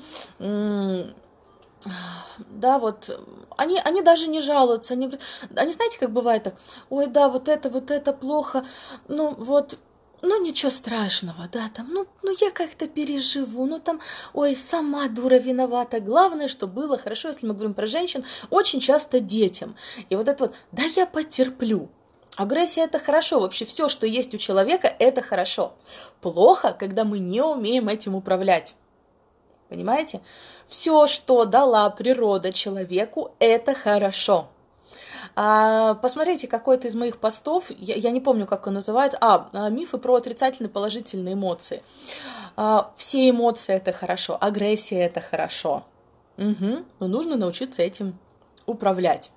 да, 2.49 2.79
вот, 2.79 3.19
они, 3.57 3.79
они 3.83 4.01
даже 4.01 4.27
не 4.27 4.41
жалуются, 4.41 4.93
они, 4.93 5.11
они 5.55 5.71
знаете, 5.71 5.99
как 5.99 6.11
бывает 6.11 6.43
так, 6.43 6.55
ой, 6.89 7.07
да, 7.07 7.29
вот 7.29 7.47
это, 7.47 7.69
вот 7.69 7.91
это 7.91 8.13
плохо, 8.13 8.65
ну, 9.07 9.33
вот, 9.37 9.77
ну 10.21 10.41
ничего 10.41 10.71
страшного, 10.71 11.49
да, 11.51 11.69
там, 11.73 11.87
ну, 11.89 12.07
ну 12.23 12.33
я 12.39 12.51
как-то 12.51 12.87
переживу, 12.87 13.65
ну 13.65 13.79
там, 13.79 13.99
ой, 14.33 14.55
сама 14.55 15.07
дура 15.09 15.35
виновата. 15.35 15.99
Главное, 15.99 16.47
что 16.47 16.65
было 16.65 16.97
хорошо, 16.97 17.27
если 17.27 17.45
мы 17.45 17.53
говорим 17.53 17.73
про 17.73 17.85
женщин, 17.85 18.23
очень 18.49 18.79
часто 18.79 19.19
детям. 19.19 19.75
И 20.09 20.15
вот 20.15 20.27
это 20.27 20.45
вот, 20.45 20.55
да 20.71 20.83
я 20.95 21.05
потерплю. 21.05 21.89
Агрессия 22.35 22.81
это 22.85 22.97
хорошо, 22.97 23.39
вообще 23.39 23.65
все, 23.65 23.89
что 23.89 24.07
есть 24.07 24.33
у 24.33 24.37
человека, 24.37 24.87
это 24.87 25.21
хорошо. 25.21 25.73
Плохо, 26.19 26.75
когда 26.77 27.03
мы 27.03 27.19
не 27.19 27.43
умеем 27.43 27.89
этим 27.89 28.15
управлять. 28.15 28.75
Понимаете? 29.73 30.21
Все, 30.67 31.07
что 31.07 31.45
дала 31.45 31.89
природа 31.89 32.53
человеку, 32.53 33.31
это 33.39 33.73
хорошо. 33.73 34.49
А, 35.35 35.95
посмотрите 35.95 36.47
какой-то 36.47 36.87
из 36.87 36.93
моих 36.93 37.17
постов, 37.17 37.71
я, 37.79 37.95
я 37.95 38.11
не 38.11 38.21
помню, 38.21 38.45
как 38.45 38.67
он 38.67 38.75
называется, 38.75 39.17
а, 39.19 39.49
а 39.51 39.69
мифы 39.69 39.97
про 39.97 40.13
отрицательные 40.13 40.69
положительные 40.69 41.33
эмоции. 41.33 41.81
А, 42.55 42.91
все 42.95 43.27
эмоции 43.27 43.73
это 43.73 43.93
хорошо, 43.93 44.37
агрессия 44.39 44.99
это 44.99 45.21
хорошо. 45.21 45.85
Угу, 46.37 46.83
но 46.99 47.07
нужно 47.07 47.35
научиться 47.35 47.81
этим 47.81 48.19
управлять. 48.67 49.31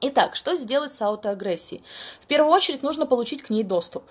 Итак, 0.00 0.34
что 0.34 0.56
сделать 0.56 0.94
с 0.94 1.02
аутоагрессией? 1.02 1.82
В 2.22 2.26
первую 2.26 2.54
очередь 2.54 2.82
нужно 2.82 3.04
получить 3.04 3.42
к 3.42 3.50
ней 3.50 3.64
доступ 3.64 4.04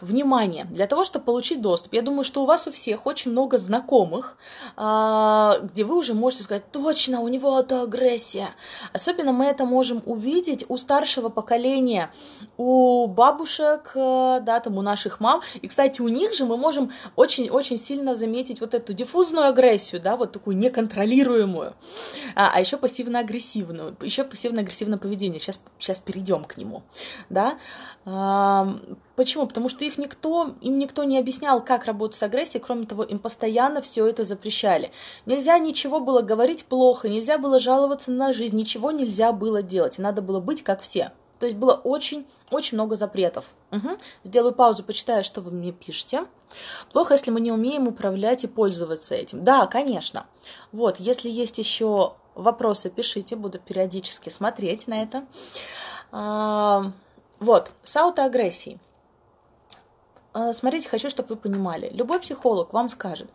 внимание, 0.00 0.64
для 0.64 0.86
того, 0.86 1.04
чтобы 1.04 1.24
получить 1.24 1.60
доступ, 1.60 1.94
я 1.94 2.02
думаю, 2.02 2.24
что 2.24 2.42
у 2.42 2.46
вас 2.46 2.66
у 2.66 2.72
всех 2.72 3.06
очень 3.06 3.30
много 3.30 3.58
знакомых, 3.58 4.36
а, 4.76 5.58
где 5.62 5.84
вы 5.84 5.98
уже 5.98 6.14
можете 6.14 6.42
сказать, 6.44 6.70
точно, 6.72 7.20
у 7.20 7.28
него 7.28 7.56
агрессия. 7.56 8.50
Особенно 8.92 9.32
мы 9.32 9.46
это 9.46 9.64
можем 9.64 10.02
увидеть 10.06 10.64
у 10.68 10.76
старшего 10.76 11.28
поколения, 11.28 12.10
у 12.56 13.06
бабушек, 13.06 13.92
э, 13.94 14.40
да, 14.42 14.60
там, 14.60 14.78
у 14.78 14.82
наших 14.82 15.20
мам. 15.20 15.42
И, 15.54 15.68
кстати, 15.68 16.00
у 16.00 16.08
них 16.08 16.34
же 16.34 16.44
мы 16.44 16.56
можем 16.56 16.92
очень-очень 17.16 17.78
сильно 17.78 18.14
заметить 18.14 18.60
вот 18.60 18.74
эту 18.74 18.92
диффузную 18.92 19.48
агрессию, 19.48 20.00
да, 20.00 20.16
вот 20.16 20.32
такую 20.32 20.56
неконтролируемую, 20.56 21.74
а, 22.34 22.52
а 22.54 22.60
еще 22.60 22.76
пассивно-агрессивную, 22.76 23.96
еще 24.02 24.24
пассивно-агрессивное 24.24 24.98
поведение. 24.98 25.40
Сейчас, 25.40 25.60
сейчас 25.78 25.98
перейдем 25.98 26.44
к 26.44 26.56
нему, 26.56 26.82
да. 27.28 27.58
Почему? 29.16 29.46
Потому 29.46 29.68
что 29.70 29.84
их 29.84 29.96
никто, 29.98 30.54
им 30.60 30.78
никто 30.78 31.04
не 31.04 31.18
объяснял, 31.18 31.64
как 31.64 31.86
работать 31.86 32.18
с 32.18 32.22
агрессией, 32.22 32.62
кроме 32.62 32.86
того, 32.86 33.02
им 33.02 33.18
постоянно 33.18 33.80
все 33.80 34.06
это 34.06 34.24
запрещали. 34.24 34.90
Нельзя 35.24 35.58
ничего 35.58 36.00
было 36.00 36.20
говорить 36.20 36.66
плохо, 36.66 37.08
нельзя 37.08 37.38
было 37.38 37.58
жаловаться 37.58 38.10
на 38.10 38.34
жизнь, 38.34 38.56
ничего 38.56 38.90
нельзя 38.90 39.32
было 39.32 39.62
делать, 39.62 39.98
надо 39.98 40.20
было 40.20 40.38
быть 40.38 40.62
как 40.62 40.80
все. 40.80 41.12
То 41.38 41.46
есть 41.46 41.56
было 41.56 41.72
очень, 41.72 42.26
очень 42.50 42.76
много 42.76 42.96
запретов. 42.96 43.52
Угу. 43.72 43.88
Сделаю 44.24 44.54
паузу, 44.54 44.84
почитаю, 44.84 45.22
что 45.22 45.40
вы 45.40 45.50
мне 45.50 45.72
пишете. 45.72 46.26
Плохо, 46.92 47.14
если 47.14 47.30
мы 47.30 47.40
не 47.40 47.52
умеем 47.52 47.88
управлять 47.88 48.44
и 48.44 48.46
пользоваться 48.46 49.14
этим. 49.14 49.44
Да, 49.44 49.66
конечно. 49.66 50.26
Вот, 50.72 50.98
если 50.98 51.28
есть 51.28 51.58
еще 51.58 52.14
вопросы, 52.34 52.90
пишите, 52.90 53.36
буду 53.36 53.58
периодически 53.58 54.28
смотреть 54.28 54.86
на 54.86 55.02
это. 55.02 55.26
А, 56.12 56.92
вот, 57.38 57.70
с 57.82 57.96
аутоагрессией. 57.96 58.78
А, 60.38 60.52
смотрите, 60.52 60.86
хочу, 60.86 61.08
чтобы 61.08 61.30
вы 61.30 61.36
понимали. 61.36 61.88
Любой 61.94 62.20
психолог 62.20 62.74
вам 62.74 62.90
скажет, 62.90 63.30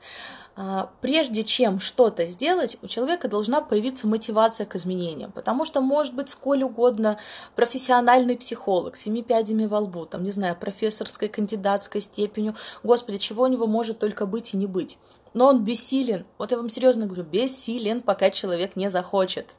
а, 0.55 0.91
прежде 1.01 1.43
чем 1.43 1.79
что-то 1.79 2.27
сделать, 2.27 2.77
у 2.84 2.88
человека 2.88 3.27
должна 3.27 3.62
появиться 3.62 4.05
мотивация 4.05 4.67
к 4.67 4.75
изменениям. 4.75 5.31
Потому 5.31 5.65
что 5.65 5.81
может 5.81 6.13
быть 6.13 6.29
сколь 6.29 6.62
угодно 6.62 7.17
профессиональный 7.55 8.38
психолог, 8.38 8.96
семи 8.96 9.24
пядями 9.24 9.65
во 9.65 9.79
лбу, 9.79 10.05
там, 10.05 10.24
не 10.24 10.29
знаю, 10.29 10.55
профессорской, 10.55 11.27
кандидатской 11.27 12.01
степенью. 12.01 12.55
Господи, 12.84 13.17
чего 13.17 13.46
у 13.46 13.48
него 13.48 13.65
может 13.65 13.98
только 13.98 14.27
быть 14.27 14.53
и 14.53 14.58
не 14.58 14.67
быть. 14.67 15.00
Но 15.34 15.48
он 15.48 15.65
бессилен. 15.65 16.27
Вот 16.38 16.51
я 16.51 16.58
вам 16.58 16.70
серьезно 16.70 17.08
говорю, 17.08 17.24
бессилен, 17.24 18.01
пока 18.01 18.29
человек 18.29 18.75
не 18.75 18.91
захочет. 18.91 19.55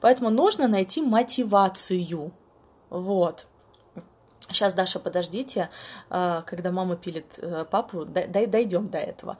Поэтому 0.00 0.30
нужно 0.30 0.68
найти 0.68 1.02
мотивацию. 1.02 2.32
Вот. 2.88 3.46
Сейчас, 4.48 4.74
Даша, 4.74 5.00
подождите, 5.00 5.70
а, 6.08 6.42
когда 6.42 6.70
мама 6.70 6.96
пилит 6.96 7.26
э, 7.38 7.64
папу, 7.68 8.04
дойдем 8.04 8.88
до 8.88 8.98
этого. 8.98 9.38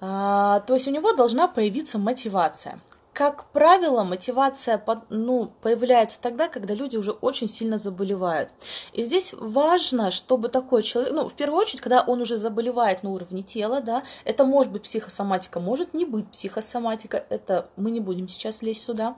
А, 0.00 0.60
то 0.60 0.74
есть 0.74 0.86
у 0.86 0.90
него 0.90 1.12
должна 1.12 1.48
появиться 1.48 1.98
мотивация. 1.98 2.80
Как 3.12 3.46
правило, 3.46 4.04
мотивация 4.04 4.80
ну, 5.10 5.50
появляется 5.60 6.20
тогда, 6.20 6.46
когда 6.46 6.72
люди 6.72 6.96
уже 6.96 7.10
очень 7.10 7.48
сильно 7.48 7.76
заболевают. 7.76 8.50
И 8.92 9.02
здесь 9.02 9.34
важно, 9.36 10.12
чтобы 10.12 10.48
такой 10.48 10.84
человек, 10.84 11.12
ну, 11.12 11.28
в 11.28 11.34
первую 11.34 11.60
очередь, 11.60 11.80
когда 11.80 12.02
он 12.02 12.20
уже 12.20 12.36
заболевает 12.36 13.02
на 13.02 13.10
уровне 13.10 13.42
тела, 13.42 13.80
да, 13.80 14.04
это 14.24 14.44
может 14.44 14.70
быть 14.70 14.82
психосоматика, 14.82 15.58
может 15.58 15.94
не 15.94 16.04
быть 16.04 16.30
психосоматика, 16.30 17.16
это 17.28 17.68
мы 17.74 17.90
не 17.90 17.98
будем 17.98 18.28
сейчас 18.28 18.62
лезть 18.62 18.82
сюда. 18.82 19.16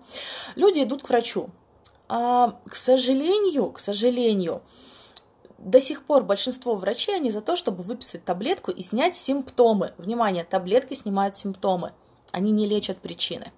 Люди 0.56 0.82
идут 0.82 1.02
к 1.02 1.10
врачу, 1.10 1.50
а, 2.08 2.58
к 2.66 2.76
сожалению, 2.76 3.70
к 3.70 3.80
сожалению, 3.80 4.62
до 5.60 5.80
сих 5.80 6.04
пор 6.04 6.24
большинство 6.24 6.74
врачей, 6.74 7.16
они 7.16 7.30
за 7.30 7.40
то, 7.40 7.54
чтобы 7.54 7.82
выписать 7.82 8.24
таблетку 8.24 8.70
и 8.70 8.82
снять 8.82 9.14
симптомы. 9.14 9.92
Внимание, 9.98 10.44
таблетки 10.44 10.94
снимают 10.94 11.36
симптомы 11.36 11.92
они 12.32 12.52
не 12.52 12.66
лечат 12.66 12.98
причины. 12.98 13.50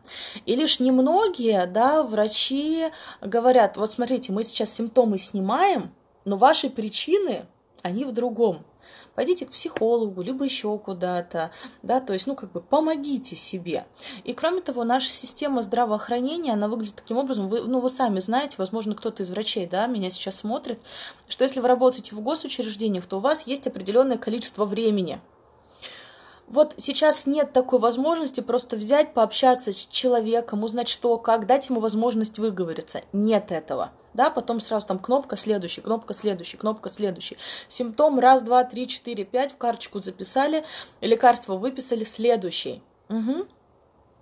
И 0.46 0.56
лишь 0.56 0.80
немногие, 0.80 1.66
да, 1.66 2.02
врачи 2.02 2.86
говорят, 3.20 3.76
вот 3.76 3.92
смотрите, 3.92 4.32
мы 4.32 4.44
сейчас 4.44 4.72
симптомы 4.72 5.18
снимаем, 5.18 5.92
но 6.24 6.36
ваши 6.36 6.70
причины, 6.70 7.44
они 7.82 8.04
в 8.04 8.12
другом 8.12 8.64
пойдите 9.14 9.46
к 9.46 9.50
психологу, 9.50 10.22
либо 10.22 10.44
еще 10.44 10.78
куда-то, 10.78 11.50
да, 11.82 12.00
то 12.00 12.12
есть, 12.12 12.26
ну, 12.26 12.34
как 12.34 12.52
бы 12.52 12.60
помогите 12.60 13.36
себе. 13.36 13.86
И 14.24 14.32
кроме 14.32 14.60
того, 14.60 14.84
наша 14.84 15.08
система 15.08 15.62
здравоохранения, 15.62 16.52
она 16.52 16.68
выглядит 16.68 16.96
таким 16.96 17.18
образом, 17.18 17.48
вы, 17.48 17.62
ну, 17.62 17.80
вы 17.80 17.90
сами 17.90 18.20
знаете, 18.20 18.56
возможно, 18.58 18.94
кто-то 18.94 19.22
из 19.22 19.30
врачей, 19.30 19.66
да, 19.66 19.86
меня 19.86 20.10
сейчас 20.10 20.36
смотрит, 20.36 20.78
что 21.28 21.44
если 21.44 21.60
вы 21.60 21.68
работаете 21.68 22.14
в 22.14 22.20
госучреждениях, 22.20 23.06
то 23.06 23.16
у 23.16 23.20
вас 23.20 23.46
есть 23.46 23.66
определенное 23.66 24.18
количество 24.18 24.64
времени, 24.64 25.20
вот 26.48 26.74
сейчас 26.76 27.26
нет 27.26 27.52
такой 27.52 27.78
возможности 27.78 28.40
просто 28.40 28.76
взять, 28.76 29.14
пообщаться 29.14 29.72
с 29.72 29.86
человеком, 29.86 30.64
узнать 30.64 30.88
что, 30.88 31.16
как, 31.18 31.46
дать 31.46 31.68
ему 31.68 31.80
возможность 31.80 32.38
выговориться. 32.38 33.02
Нет 33.12 33.50
этого. 33.50 33.90
Да, 34.14 34.28
потом 34.28 34.60
сразу 34.60 34.86
там 34.86 34.98
кнопка 34.98 35.36
следующий, 35.36 35.80
кнопка 35.80 36.12
следующий, 36.12 36.58
кнопка 36.58 36.90
следующий. 36.90 37.38
Симптом 37.68 38.18
раз, 38.18 38.42
два, 38.42 38.64
три, 38.64 38.86
четыре, 38.86 39.24
пять 39.24 39.52
в 39.52 39.56
карточку 39.56 40.00
записали, 40.00 40.64
лекарство 41.00 41.56
выписали, 41.56 42.04
следующий. 42.04 42.82
Угу. 43.08 43.46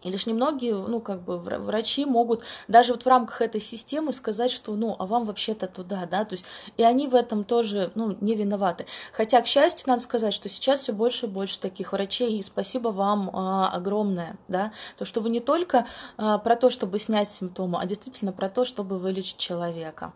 И 0.02 0.10
лишь 0.10 0.26
немногие, 0.26 0.74
ну, 0.74 1.00
как 1.00 1.22
бы, 1.22 1.38
врачи 1.38 2.06
могут 2.06 2.42
даже 2.68 2.92
вот 2.92 3.02
в 3.02 3.06
рамках 3.06 3.42
этой 3.42 3.60
системы 3.60 4.12
сказать, 4.12 4.50
что, 4.50 4.72
ну, 4.72 4.96
а 4.98 5.06
вам 5.06 5.24
вообще-то 5.24 5.66
туда, 5.66 6.06
да, 6.10 6.24
то 6.24 6.34
есть, 6.34 6.44
и 6.76 6.82
они 6.82 7.06
в 7.06 7.14
этом 7.14 7.44
тоже, 7.44 7.92
ну, 7.94 8.16
не 8.20 8.34
виноваты. 8.34 8.86
Хотя, 9.12 9.40
к 9.42 9.46
счастью, 9.46 9.88
надо 9.88 10.02
сказать, 10.02 10.32
что 10.32 10.48
сейчас 10.48 10.80
все 10.80 10.92
больше 10.92 11.26
и 11.26 11.28
больше 11.28 11.60
таких 11.60 11.92
врачей, 11.92 12.38
и 12.38 12.42
спасибо 12.42 12.88
вам 12.88 13.30
а, 13.34 13.68
огромное, 13.68 14.38
да, 14.48 14.72
то, 14.96 15.04
что 15.04 15.20
вы 15.20 15.28
не 15.28 15.40
только 15.40 15.86
а, 16.16 16.38
про 16.38 16.56
то, 16.56 16.70
чтобы 16.70 16.98
снять 16.98 17.28
симптомы, 17.28 17.78
а 17.80 17.84
действительно 17.84 18.32
про 18.32 18.48
то, 18.48 18.64
чтобы 18.64 18.98
вылечить 18.98 19.36
человека. 19.36 20.12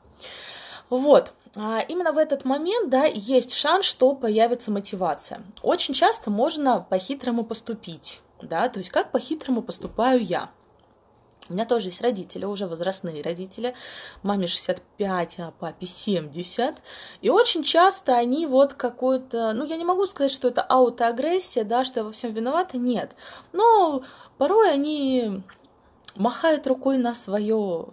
Вот, 0.89 1.33
а, 1.57 1.81
именно 1.89 2.13
в 2.13 2.19
этот 2.19 2.45
момент, 2.45 2.89
да, 2.89 3.05
есть 3.05 3.53
шанс, 3.53 3.85
что 3.85 4.15
появится 4.15 4.71
мотивация. 4.71 5.43
Очень 5.63 5.95
часто 5.95 6.31
можно 6.31 6.87
по-хитрому 6.89 7.45
поступить, 7.45 8.23
да, 8.41 8.69
то 8.69 8.79
есть 8.79 8.91
как 8.91 9.13
по-хитрому 9.13 9.63
поступаю 9.63 10.23
я. 10.23 10.51
У 11.51 11.53
меня 11.53 11.67
тоже 11.67 11.89
есть 11.89 12.01
родители, 12.01 12.47
уже 12.47 12.67
возрастные 12.67 13.23
родители. 13.23 13.75
Маме 14.23 14.47
65, 14.47 15.39
а 15.41 15.53
папе 15.59 15.85
70. 15.85 16.83
И 17.21 17.29
очень 17.29 17.63
часто 17.63 18.17
они 18.17 18.47
вот 18.47 18.73
какой-то... 18.73 19.53
Ну, 19.53 19.67
я 19.67 19.77
не 19.77 19.85
могу 19.85 20.07
сказать, 20.07 20.31
что 20.31 20.49
это 20.49 20.63
аутоагрессия, 20.63 21.65
да, 21.65 21.85
что 21.85 22.01
я 22.01 22.05
во 22.05 22.13
всем 22.13 22.33
виновата. 22.33 22.79
Нет. 22.79 23.15
Но 23.53 24.03
порой 24.39 24.73
они 24.73 25.43
махают 26.15 26.67
рукой 26.67 26.97
на 26.97 27.13
свое 27.13 27.89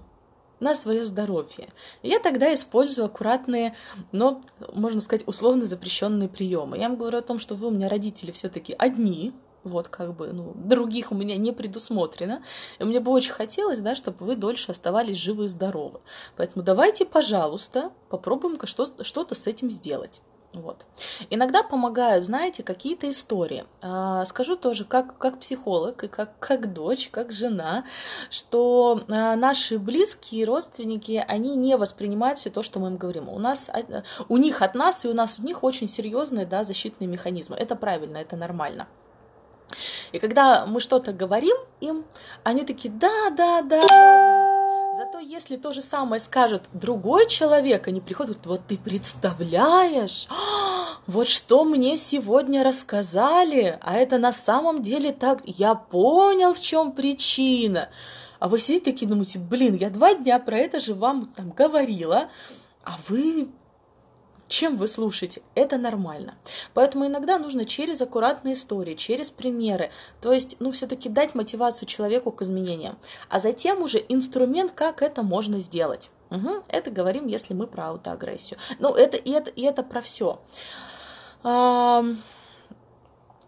на 0.62 0.75
свое 0.75 1.05
здоровье. 1.05 1.69
я 2.03 2.19
тогда 2.19 2.53
использую 2.53 3.07
аккуратные, 3.07 3.75
но, 4.12 4.43
можно 4.74 5.01
сказать, 5.01 5.27
условно 5.27 5.65
запрещенные 5.65 6.29
приемы. 6.29 6.77
Я 6.77 6.86
им 6.86 6.98
говорю 6.98 7.17
о 7.17 7.24
том, 7.24 7.39
что 7.39 7.55
вы 7.55 7.69
у 7.69 7.71
меня 7.71 7.89
родители 7.89 8.29
все-таки 8.29 8.75
одни, 8.77 9.33
вот 9.63 9.87
как 9.87 10.15
бы, 10.15 10.27
ну, 10.27 10.53
других 10.55 11.11
у 11.11 11.15
меня 11.15 11.37
не 11.37 11.51
предусмотрено. 11.51 12.43
И 12.79 12.83
мне 12.83 12.99
бы 12.99 13.11
очень 13.11 13.31
хотелось, 13.31 13.79
да, 13.79 13.95
чтобы 13.95 14.25
вы 14.25 14.35
дольше 14.35 14.71
оставались 14.71 15.17
живы 15.17 15.45
и 15.45 15.47
здоровы. 15.47 15.99
Поэтому 16.37 16.63
давайте, 16.63 17.05
пожалуйста, 17.05 17.91
попробуем-ка 18.09 18.67
что-то 18.67 19.35
с 19.35 19.47
этим 19.47 19.69
сделать. 19.69 20.21
Вот. 20.53 20.85
Иногда 21.29 21.63
помогают, 21.63 22.25
знаете, 22.25 22.61
какие-то 22.61 23.09
истории. 23.09 23.63
А, 23.81 24.25
скажу 24.25 24.57
тоже, 24.57 24.83
как, 24.83 25.17
как 25.17 25.39
психолог 25.39 26.03
и 26.03 26.07
как, 26.09 26.37
как 26.39 26.73
дочь, 26.73 27.09
как 27.09 27.31
жена, 27.31 27.85
что 28.29 29.01
а, 29.07 29.35
наши 29.37 29.79
близкие 29.79 30.43
родственники, 30.45 31.23
они 31.25 31.55
не 31.55 31.77
воспринимают 31.77 32.37
все 32.37 32.49
то, 32.49 32.63
что 32.63 32.79
мы 32.79 32.89
им 32.89 32.97
говорим. 32.97 33.29
У, 33.29 33.39
нас, 33.39 33.69
а, 33.69 34.03
у 34.27 34.37
них 34.37 34.61
от 34.61 34.75
нас 34.75 35.05
и 35.05 35.07
у 35.07 35.13
нас 35.13 35.39
у 35.39 35.43
них 35.43 35.63
очень 35.63 35.87
серьезные 35.87 36.45
да, 36.45 36.65
защитные 36.65 37.07
механизмы. 37.07 37.55
Это 37.55 37.77
правильно, 37.77 38.17
это 38.17 38.35
нормально. 38.35 38.87
И 40.11 40.19
когда 40.19 40.65
мы 40.65 40.79
что-то 40.79 41.13
говорим 41.13 41.55
им, 41.79 42.05
они 42.43 42.65
такие, 42.65 42.93
да, 42.93 43.29
да, 43.31 43.61
да, 43.61 43.85
да. 43.87 44.51
Зато 44.97 45.19
если 45.19 45.55
то 45.55 45.71
же 45.73 45.81
самое 45.81 46.19
скажет 46.19 46.69
другой 46.73 47.27
человек, 47.27 47.87
они 47.87 48.01
приходят 48.01 48.37
говорят, 48.37 48.45
вот 48.45 48.67
ты 48.67 48.77
представляешь, 48.77 50.27
вот 51.07 51.27
что 51.27 51.63
мне 51.63 51.97
сегодня 51.97 52.63
рассказали, 52.63 53.79
а 53.81 53.95
это 53.95 54.17
на 54.17 54.31
самом 54.31 54.81
деле 54.81 55.11
так, 55.11 55.41
я 55.45 55.75
понял, 55.75 56.53
в 56.53 56.59
чем 56.59 56.91
причина. 56.91 57.89
А 58.39 58.49
вы 58.49 58.59
сидите 58.59 58.91
такие, 58.91 59.07
думаете, 59.07 59.39
блин, 59.39 59.75
я 59.75 59.89
два 59.89 60.13
дня 60.13 60.39
про 60.39 60.57
это 60.57 60.79
же 60.79 60.93
вам 60.93 61.27
там 61.27 61.51
говорила, 61.51 62.29
а 62.83 62.97
вы 63.07 63.49
чем 64.51 64.75
вы 64.75 64.88
слушаете, 64.88 65.41
это 65.55 65.77
нормально. 65.77 66.36
Поэтому 66.74 67.08
иногда 67.08 67.38
нужно 67.38 67.63
через 67.63 68.01
аккуратные 68.01 68.53
истории, 68.53 68.96
через 68.96 69.31
примеры, 69.31 69.91
то 70.20 70.34
есть, 70.34 70.58
ну, 70.60 70.72
все-таки 70.72 71.08
дать 71.08 71.36
мотивацию 71.36 71.88
человеку 71.88 72.31
к 72.31 72.41
изменениям, 72.41 72.98
а 73.29 73.39
затем 73.39 73.81
уже 73.81 74.03
инструмент, 74.10 74.74
как 74.74 75.01
это 75.01 75.24
можно 75.24 75.60
сделать. 75.60 76.12
Угу, 76.31 76.63
это 76.67 76.91
говорим, 76.91 77.27
если 77.27 77.53
мы 77.53 77.65
про 77.65 77.88
аутоагрессию. 77.88 78.60
Ну, 78.79 78.93
это 78.93 79.15
и 79.15 79.31
это, 79.31 79.50
и 79.50 79.63
это 79.63 79.84
про 79.84 80.01
все. 80.01 80.39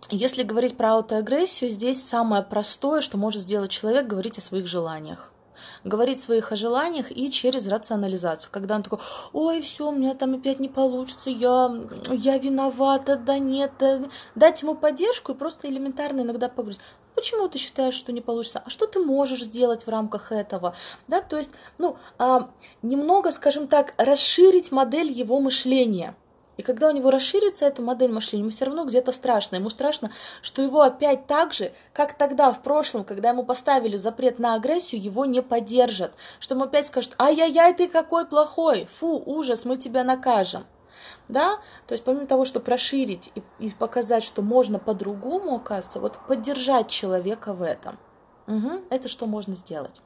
Если 0.09 0.43
говорить 0.43 0.77
про 0.77 0.93
аутоагрессию, 0.93 1.69
здесь 1.69 2.01
самое 2.01 2.43
простое, 2.43 3.01
что 3.01 3.17
может 3.17 3.41
сделать 3.41 3.71
человек, 3.71 4.07
говорить 4.07 4.37
о 4.37 4.41
своих 4.41 4.67
желаниях 4.67 5.32
говорить 5.83 6.21
своих 6.21 6.51
о 6.51 6.55
желаниях 6.55 7.11
и 7.11 7.31
через 7.31 7.67
рационализацию. 7.67 8.51
Когда 8.51 8.75
он 8.75 8.83
такой, 8.83 8.99
ой, 9.33 9.61
все, 9.61 9.89
у 9.89 9.91
меня 9.91 10.13
там 10.13 10.35
опять 10.35 10.59
не 10.59 10.69
получится, 10.69 11.29
я, 11.29 11.73
я 12.11 12.37
виновата, 12.37 13.15
да 13.15 13.37
нет, 13.37 13.71
да... 13.79 14.01
дать 14.35 14.61
ему 14.61 14.75
поддержку 14.75 15.31
и 15.31 15.35
просто 15.35 15.67
элементарно 15.67 16.21
иногда 16.21 16.49
поговорить. 16.49 16.81
Почему 17.15 17.47
ты 17.47 17.59
считаешь, 17.59 17.93
что 17.93 18.11
не 18.11 18.21
получится? 18.21 18.63
А 18.65 18.69
что 18.69 18.87
ты 18.87 18.99
можешь 18.99 19.43
сделать 19.43 19.85
в 19.85 19.89
рамках 19.89 20.31
этого? 20.31 20.75
Да, 21.07 21.21
то 21.21 21.37
есть, 21.37 21.51
ну, 21.77 21.97
а, 22.17 22.49
немного, 22.81 23.31
скажем 23.31 23.67
так, 23.67 23.93
расширить 23.97 24.71
модель 24.71 25.11
его 25.11 25.39
мышления– 25.39 26.15
и 26.57 26.61
когда 26.61 26.89
у 26.89 26.91
него 26.91 27.09
расширится 27.09 27.65
эта 27.65 27.81
модель 27.81 28.11
мышления, 28.11 28.43
ему 28.43 28.51
все 28.51 28.65
равно 28.65 28.85
где-то 28.85 29.11
страшно. 29.11 29.55
Ему 29.55 29.69
страшно, 29.69 30.11
что 30.41 30.61
его 30.61 30.81
опять 30.81 31.25
так 31.25 31.53
же, 31.53 31.71
как 31.93 32.17
тогда 32.17 32.51
в 32.51 32.61
прошлом, 32.61 33.03
когда 33.03 33.29
ему 33.29 33.43
поставили 33.43 33.97
запрет 33.97 34.39
на 34.39 34.53
агрессию, 34.53 35.01
его 35.01 35.25
не 35.25 35.41
поддержат. 35.41 36.13
Что 36.39 36.55
ему 36.55 36.65
опять 36.65 36.87
скажут, 36.87 37.15
ай-яй-яй, 37.19 37.73
ты 37.73 37.87
какой 37.87 38.25
плохой, 38.25 38.85
фу, 38.85 39.21
ужас, 39.25 39.65
мы 39.65 39.77
тебя 39.77 40.03
накажем. 40.03 40.65
Да? 41.27 41.57
То 41.87 41.93
есть 41.93 42.03
помимо 42.03 42.27
того, 42.27 42.45
чтобы 42.45 42.69
расширить 42.69 43.31
и, 43.35 43.43
и 43.59 43.69
показать, 43.71 44.23
что 44.23 44.41
можно 44.41 44.77
по-другому, 44.77 45.55
оказывается, 45.55 45.99
вот 45.99 46.19
поддержать 46.27 46.89
человека 46.89 47.53
в 47.53 47.61
этом. 47.61 47.97
Угу, 48.45 48.81
это 48.89 49.07
что 49.07 49.25
можно 49.25 49.55
сделать. 49.55 50.01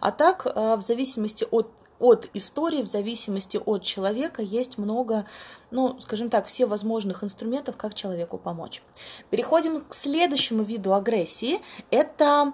А 0.00 0.10
так, 0.10 0.44
э, 0.44 0.76
в 0.76 0.80
зависимости 0.82 1.46
от 1.50 1.70
от 1.98 2.28
истории, 2.34 2.82
в 2.82 2.86
зависимости 2.86 3.56
от 3.64 3.82
человека, 3.82 4.42
есть 4.42 4.78
много, 4.78 5.26
ну, 5.70 5.96
скажем 6.00 6.30
так, 6.30 6.46
все 6.46 6.66
возможных 6.66 7.24
инструментов, 7.24 7.76
как 7.76 7.94
человеку 7.94 8.38
помочь. 8.38 8.82
Переходим 9.30 9.80
к 9.80 9.94
следующему 9.94 10.62
виду 10.62 10.94
агрессии. 10.94 11.60
Это 11.90 12.52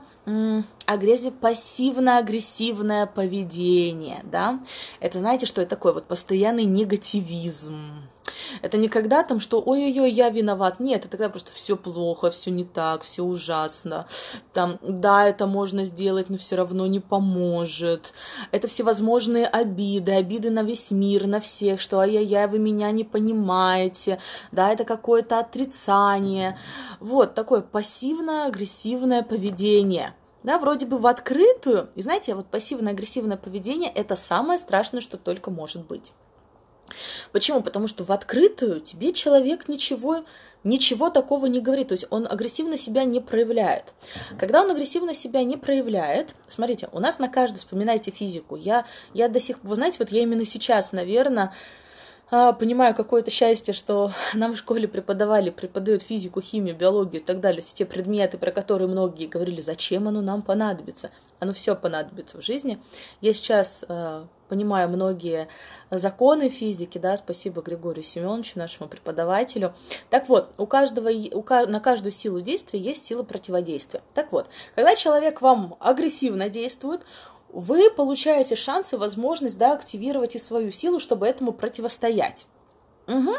агрессия, 0.86 1.32
пассивно-агрессивное 1.32 3.06
поведение, 3.06 4.20
да. 4.24 4.60
Это, 5.00 5.18
знаете, 5.18 5.46
что 5.46 5.60
это 5.60 5.70
такое? 5.70 5.92
Вот 5.92 6.04
постоянный 6.04 6.64
негативизм, 6.64 8.08
это 8.60 8.76
не 8.76 8.88
когда 8.88 9.22
там, 9.22 9.40
что 9.40 9.62
ой-ой-ой, 9.64 10.10
я 10.10 10.30
виноват. 10.30 10.80
Нет, 10.80 11.00
это 11.00 11.10
тогда 11.12 11.28
просто 11.28 11.50
все 11.52 11.76
плохо, 11.76 12.30
все 12.30 12.50
не 12.50 12.64
так, 12.64 13.02
все 13.02 13.22
ужасно. 13.22 14.06
Там, 14.52 14.78
да, 14.82 15.26
это 15.26 15.46
можно 15.46 15.84
сделать, 15.84 16.28
но 16.28 16.36
все 16.36 16.56
равно 16.56 16.86
не 16.86 17.00
поможет. 17.00 18.14
Это 18.50 18.68
всевозможные 18.68 19.46
обиды, 19.46 20.12
обиды 20.12 20.50
на 20.50 20.62
весь 20.62 20.90
мир, 20.90 21.26
на 21.26 21.40
всех, 21.40 21.80
что 21.80 21.98
ай-яй-яй, 21.98 22.46
вы 22.48 22.58
меня 22.58 22.90
не 22.90 23.01
понимаете. 23.04 24.18
Да, 24.50 24.72
это 24.72 24.84
какое-то 24.84 25.38
отрицание. 25.38 26.58
Вот 27.00 27.34
такое 27.34 27.60
пассивно-агрессивное 27.60 29.22
поведение 29.22 30.14
да, 30.42 30.58
вроде 30.58 30.86
бы 30.86 30.98
в 30.98 31.06
открытую. 31.06 31.88
И 31.94 32.02
знаете, 32.02 32.34
вот 32.34 32.46
пассивно-агрессивное 32.46 33.36
поведение– 33.36 33.90
это 33.94 34.16
самое 34.16 34.58
страшное, 34.58 35.00
что 35.00 35.16
только 35.16 35.50
может 35.50 35.86
быть. 35.86 36.12
Почему? 37.32 37.62
Потому 37.62 37.86
что 37.86 38.04
в 38.04 38.10
открытую 38.10 38.80
тебе 38.80 39.12
человек 39.12 39.68
ничего, 39.68 40.24
ничего 40.64 41.10
такого 41.10 41.46
не 41.46 41.60
говорит, 41.60 41.88
то 41.88 41.92
есть 41.92 42.06
он 42.10 42.26
агрессивно 42.26 42.76
себя 42.76 43.04
не 43.04 43.20
проявляет. 43.20 43.94
Когда 44.38 44.62
он 44.62 44.70
агрессивно 44.70 45.14
себя 45.14 45.42
не 45.42 45.56
проявляет, 45.56 46.34
смотрите, 46.48 46.88
у 46.92 47.00
нас 47.00 47.18
на 47.18 47.28
каждый, 47.28 47.58
вспоминайте 47.58 48.10
физику, 48.10 48.56
я, 48.56 48.84
я 49.14 49.28
до 49.28 49.40
сих 49.40 49.60
пор, 49.60 49.70
вы 49.70 49.76
знаете, 49.76 49.98
вот 50.00 50.10
я 50.10 50.22
именно 50.22 50.44
сейчас, 50.44 50.92
наверное, 50.92 51.54
понимаю 52.32 52.94
какое-то 52.94 53.30
счастье, 53.30 53.74
что 53.74 54.10
нам 54.34 54.54
в 54.54 54.56
школе 54.56 54.88
преподавали, 54.88 55.50
преподают 55.50 56.02
физику, 56.02 56.40
химию, 56.40 56.74
биологию 56.74 57.20
и 57.20 57.24
так 57.24 57.40
далее, 57.40 57.60
все 57.60 57.74
те 57.74 57.84
предметы, 57.84 58.38
про 58.38 58.50
которые 58.50 58.88
многие 58.88 59.26
говорили, 59.26 59.60
зачем 59.60 60.08
оно 60.08 60.22
нам 60.22 60.40
понадобится. 60.40 61.10
Оно 61.40 61.52
все 61.52 61.76
понадобится 61.76 62.38
в 62.38 62.42
жизни. 62.42 62.80
Я 63.20 63.34
сейчас 63.34 63.84
э, 63.86 64.24
понимаю 64.48 64.88
многие 64.88 65.48
законы 65.90 66.48
физики, 66.48 66.98
да, 66.98 67.16
спасибо 67.16 67.62
Григорию 67.62 68.04
Семеновичу, 68.04 68.58
нашему 68.58 68.88
преподавателю. 68.88 69.74
Так 70.08 70.28
вот, 70.28 70.52
у 70.56 70.66
каждого, 70.66 71.10
у, 71.10 71.44
на 71.66 71.80
каждую 71.80 72.12
силу 72.12 72.40
действия 72.40 72.78
есть 72.78 73.04
сила 73.04 73.24
противодействия. 73.24 74.02
Так 74.14 74.30
вот, 74.30 74.48
когда 74.74 74.94
человек 74.94 75.40
вам 75.42 75.76
агрессивно 75.80 76.48
действует, 76.48 77.02
вы 77.52 77.90
получаете 77.90 78.56
шанс 78.56 78.92
и 78.92 78.96
возможность 78.96 79.58
да, 79.58 79.72
активировать 79.72 80.34
и 80.34 80.38
свою 80.38 80.70
силу, 80.70 80.98
чтобы 80.98 81.26
этому 81.26 81.52
противостоять. 81.52 82.46
Угу. 83.06 83.32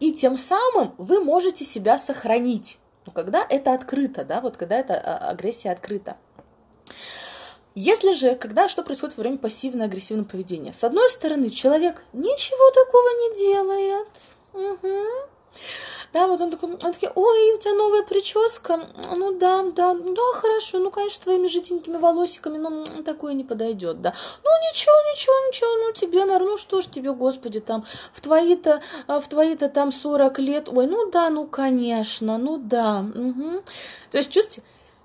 И 0.00 0.12
тем 0.12 0.36
самым 0.36 0.94
вы 0.98 1.22
можете 1.22 1.64
себя 1.64 1.98
сохранить. 1.98 2.78
Ну, 3.06 3.12
когда 3.12 3.44
это 3.48 3.74
открыто, 3.74 4.24
да, 4.24 4.40
вот 4.40 4.56
когда 4.56 4.78
эта 4.78 4.94
агрессия 4.96 5.70
открыта. 5.70 6.16
Если 7.74 8.12
же, 8.12 8.34
когда 8.34 8.68
что 8.68 8.82
происходит 8.82 9.16
во 9.16 9.22
время 9.22 9.38
пассивно-агрессивного 9.38 10.26
поведения? 10.26 10.72
С 10.72 10.82
одной 10.82 11.08
стороны, 11.08 11.50
человек 11.50 12.02
ничего 12.12 12.70
такого 12.72 13.08
не 13.20 13.36
делает. 13.38 14.08
Угу. 14.52 15.30
Да, 16.12 16.26
вот 16.26 16.40
он 16.40 16.50
такой, 16.50 16.70
он 16.70 16.78
такой, 16.78 17.10
ой, 17.14 17.54
у 17.54 17.58
тебя 17.58 17.72
новая 17.74 18.02
прическа, 18.02 18.80
ну 19.14 19.38
да, 19.38 19.62
да, 19.62 19.94
да, 19.94 20.22
хорошо, 20.34 20.78
ну, 20.78 20.90
конечно, 20.90 21.22
твоими 21.22 21.46
жиденькими 21.46 21.98
волосиками, 21.98 22.58
ну, 22.58 22.84
такое 23.04 23.34
не 23.34 23.44
подойдет, 23.44 24.00
да. 24.00 24.12
Ну, 24.42 24.50
ничего, 24.70 24.92
ничего, 25.12 25.34
ничего, 25.48 25.70
ну, 25.86 25.92
тебе, 25.92 26.24
наверное, 26.24 26.50
ну, 26.50 26.56
что 26.56 26.80
ж 26.80 26.86
тебе, 26.86 27.12
господи, 27.12 27.60
там, 27.60 27.84
в 28.12 28.20
твои-то, 28.20 28.82
а, 29.06 29.20
в 29.20 29.28
твои-то 29.28 29.68
там 29.68 29.92
40 29.92 30.40
лет, 30.40 30.68
ой, 30.68 30.88
ну, 30.88 31.08
да, 31.10 31.30
ну, 31.30 31.46
конечно, 31.46 32.38
ну, 32.38 32.56
да, 32.58 33.04
угу. 33.14 33.62
То 34.10 34.18
есть, 34.18 34.32
чувствуете, 34.32 34.64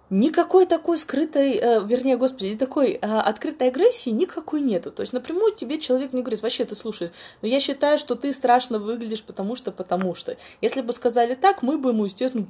никакой 0.09 0.65
такой 0.65 0.97
скрытой, 0.97 1.53
э, 1.53 1.83
вернее, 1.85 2.17
господи, 2.17 2.55
такой 2.55 2.91
э, 2.93 2.97
открытой 2.99 3.69
агрессии 3.69 4.09
никакой 4.09 4.61
нету. 4.61 4.91
То 4.91 5.01
есть 5.01 5.13
напрямую 5.13 5.53
тебе 5.53 5.79
человек 5.79 6.13
не 6.13 6.21
говорит, 6.21 6.41
вообще 6.41 6.65
ты 6.65 6.75
слушай, 6.75 7.11
но 7.41 7.47
я 7.47 7.59
считаю, 7.59 7.97
что 7.97 8.15
ты 8.15 8.31
страшно 8.33 8.79
выглядишь, 8.79 9.23
потому 9.23 9.55
что, 9.55 9.71
потому 9.71 10.15
что. 10.15 10.37
Если 10.61 10.81
бы 10.81 10.93
сказали 10.93 11.33
так, 11.33 11.61
мы 11.63 11.77
бы 11.77 11.89
ему, 11.89 12.05
естественно, 12.05 12.45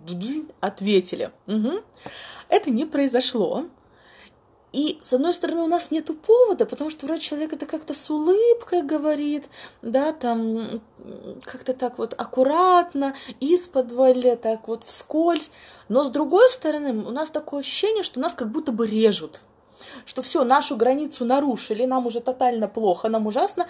ответили. 0.60 1.32
Угу. 1.48 1.82
Это 2.50 2.70
не 2.70 2.86
произошло. 2.86 3.66
И, 4.76 4.98
с 5.00 5.14
одной 5.14 5.34
стороны, 5.34 5.62
у 5.62 5.68
нас 5.68 5.90
нету 5.90 6.14
повода, 6.14 6.66
потому 6.66 6.90
что 6.90 7.06
вроде 7.06 7.22
человек 7.22 7.54
это 7.54 7.66
как-то 7.66 7.94
с 7.94 8.10
улыбкой 8.10 8.82
говорит, 8.82 9.46
да, 9.82 10.12
там 10.12 10.82
как-то 11.46 11.74
так 11.74 11.98
вот 11.98 12.14
аккуратно, 12.18 13.16
из-под 13.40 14.42
так 14.42 14.68
вот 14.68 14.84
вскользь. 14.84 15.50
Но, 15.88 16.04
с 16.04 16.10
другой 16.10 16.50
стороны, 16.50 16.92
у 17.06 17.12
нас 17.12 17.32
такое 17.32 17.62
ощущение, 17.62 18.04
что 18.04 18.20
нас 18.20 18.34
как 18.34 18.52
будто 18.52 18.74
бы 18.74 18.86
режут, 18.86 19.40
что 20.06 20.22
все, 20.22 20.44
нашу 20.44 20.76
границу 20.76 21.24
нарушили, 21.24 21.86
нам 21.86 22.06
уже 22.06 22.20
тотально 22.20 22.68
плохо, 22.68 23.08
нам 23.08 23.28
ужасно. 23.28 23.68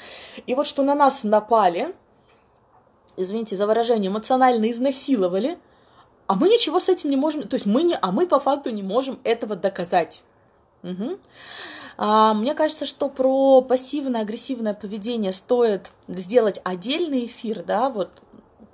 И 0.47 0.55
вот 0.55 0.65
что 0.65 0.81
на 0.81 0.95
нас 0.95 1.23
напали, 1.23 1.93
извините 3.15 3.55
за 3.55 3.67
выражение, 3.67 4.09
эмоционально 4.09 4.71
изнасиловали, 4.71 5.59
а 6.25 6.33
мы 6.33 6.49
ничего 6.49 6.79
с 6.79 6.89
этим 6.89 7.11
не 7.11 7.15
можем, 7.15 7.43
то 7.43 7.57
есть 7.57 7.67
мы 7.67 7.83
не, 7.83 7.95
а 7.95 8.09
мы 8.09 8.25
по 8.25 8.39
факту 8.39 8.71
не 8.71 8.81
можем 8.81 9.19
этого 9.23 9.55
доказать. 9.55 10.23
Угу. 10.85 11.19
А, 11.97 12.33
мне 12.33 12.53
кажется, 12.53 12.85
что 12.85 13.09
про 13.09 13.61
пассивно-агрессивное 13.61 14.73
поведение 14.73 15.31
стоит 15.31 15.91
сделать 16.07 16.61
отдельный 16.63 17.25
эфир, 17.25 17.63
да, 17.63 17.89
вот 17.89 18.21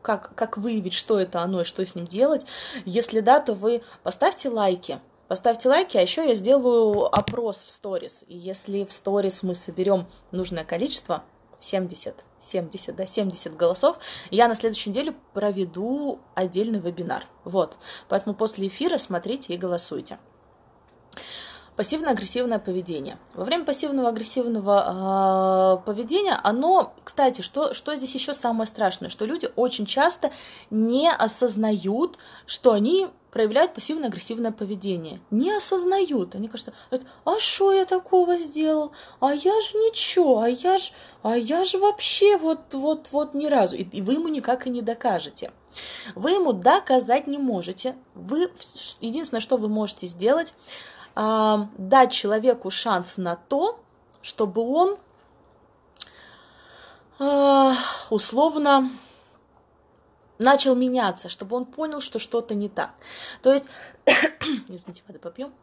как, 0.01 0.33
как 0.35 0.57
выявить, 0.57 0.93
что 0.93 1.19
это 1.19 1.41
оно 1.41 1.61
и 1.61 1.63
что 1.63 1.85
с 1.85 1.95
ним 1.95 2.07
делать. 2.07 2.45
Если 2.85 3.19
да, 3.19 3.39
то 3.39 3.53
вы 3.53 3.81
поставьте 4.03 4.49
лайки, 4.49 4.99
Поставьте 5.31 5.69
лайки, 5.69 5.95
а 5.95 6.01
еще 6.01 6.27
я 6.27 6.35
сделаю 6.35 7.05
опрос 7.05 7.63
в 7.63 7.71
сторис. 7.71 8.25
И 8.27 8.35
если 8.35 8.83
в 8.83 8.91
сторис 8.91 9.43
мы 9.43 9.53
соберем 9.53 10.05
нужное 10.31 10.65
количество, 10.65 11.23
70, 11.61 12.25
70, 12.37 12.93
да, 12.93 13.05
70 13.05 13.55
голосов, 13.55 13.97
я 14.29 14.49
на 14.49 14.55
следующей 14.55 14.89
неделе 14.89 15.15
проведу 15.33 16.19
отдельный 16.35 16.79
вебинар. 16.79 17.25
Вот, 17.45 17.77
поэтому 18.09 18.35
после 18.35 18.67
эфира 18.67 18.97
смотрите 18.97 19.53
и 19.53 19.57
голосуйте. 19.57 20.19
Пассивно-агрессивное 21.75 22.59
поведение. 22.59 23.17
Во 23.33 23.45
время 23.45 23.63
пассивного 23.63 24.09
агрессивного 24.09 25.79
э, 25.81 25.85
поведения, 25.85 26.39
оно, 26.43 26.93
кстати, 27.03 27.41
что, 27.41 27.73
что 27.73 27.95
здесь 27.95 28.13
еще 28.13 28.33
самое 28.33 28.67
страшное, 28.67 29.09
что 29.09 29.25
люди 29.25 29.49
очень 29.55 29.85
часто 29.85 30.31
не 30.69 31.09
осознают, 31.09 32.19
что 32.45 32.73
они 32.73 33.07
проявляют 33.31 33.73
пассивно-агрессивное 33.73 34.51
поведение. 34.51 35.21
Не 35.31 35.55
осознают. 35.55 36.35
Они 36.35 36.47
кажется, 36.47 36.73
а 37.25 37.39
что 37.39 37.71
я 37.71 37.85
такого 37.85 38.37
сделал? 38.37 38.91
А 39.19 39.33
я 39.33 39.61
же 39.61 39.77
ничего, 39.77 40.41
а 40.41 40.49
я 40.49 40.77
же, 40.77 40.91
а 41.23 41.37
я 41.37 41.63
же 41.63 41.77
вообще 41.77 42.37
вот, 42.37 42.73
вот, 42.73 43.07
вот 43.11 43.33
ни 43.33 43.45
разу. 43.47 43.75
И, 43.75 43.83
и 43.83 44.01
вы 44.01 44.13
ему 44.13 44.27
никак 44.27 44.67
и 44.67 44.69
не 44.69 44.81
докажете. 44.81 45.51
Вы 46.15 46.31
ему 46.31 46.51
доказать 46.51 47.27
не 47.27 47.37
можете. 47.37 47.95
Вы, 48.13 48.51
единственное, 48.99 49.41
что 49.41 49.55
вы 49.57 49.69
можете 49.69 50.07
сделать, 50.07 50.53
э, 51.15 51.57
дать 51.77 52.11
человеку 52.11 52.69
шанс 52.69 53.17
на 53.17 53.35
то, 53.35 53.79
чтобы 54.21 54.61
он 54.61 54.97
э, 57.19 57.73
условно 58.09 58.89
начал 60.37 60.75
меняться, 60.75 61.29
чтобы 61.29 61.55
он 61.55 61.65
понял, 61.65 62.01
что 62.01 62.19
что-то 62.19 62.55
не 62.55 62.69
так. 62.69 62.91
То 63.41 63.53
есть, 63.53 63.65
извините, 64.67 65.03
воды 65.07 65.19
попьем. 65.19 65.53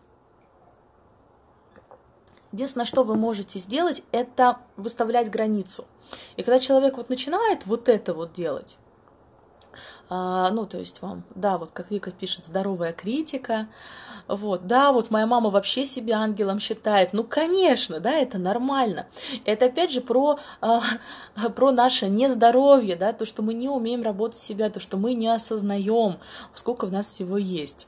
Единственное, 2.53 2.87
что 2.87 3.03
вы 3.03 3.15
можете 3.15 3.59
сделать, 3.59 4.03
это 4.11 4.59
выставлять 4.77 5.31
границу. 5.31 5.87
И 6.37 6.43
когда 6.43 6.59
человек 6.59 6.97
вот 6.97 7.11
начинает 7.11 7.67
вот 7.67 7.89
это 7.89 8.15
вот 8.15 8.33
делать, 8.33 8.79
ну, 10.11 10.67
то 10.67 10.79
есть 10.79 11.03
вам, 11.03 11.23
да, 11.35 11.59
вот 11.59 11.71
как 11.73 11.91
Вика 11.91 12.11
пишет, 12.11 12.47
здоровая 12.47 12.93
критика, 12.93 13.69
вот, 14.27 14.67
да, 14.67 14.93
вот 14.93 15.11
моя 15.11 15.27
мама 15.27 15.51
вообще 15.51 15.85
себя 15.85 16.19
ангелом 16.19 16.61
считает, 16.61 17.13
ну, 17.13 17.25
конечно, 17.25 18.01
да, 18.01 18.13
это 18.13 18.39
нормально. 18.39 19.07
Это 19.45 19.67
опять 19.67 19.91
же 19.93 20.01
про, 20.01 20.39
а, 20.61 20.81
про 21.57 21.73
наше 21.73 22.09
нездоровье, 22.09 22.97
да, 22.97 23.13
то, 23.13 23.25
что 23.27 23.43
мы 23.43 23.55
не 23.55 23.69
умеем 23.69 24.03
работать 24.03 24.41
себя, 24.41 24.71
то, 24.71 24.81
что 24.81 24.97
мы 24.97 25.15
не 25.15 25.29
осознаем, 25.29 26.19
сколько 26.55 26.87
в 26.87 26.93
нас 26.93 27.09
всего 27.09 27.39
есть. 27.39 27.87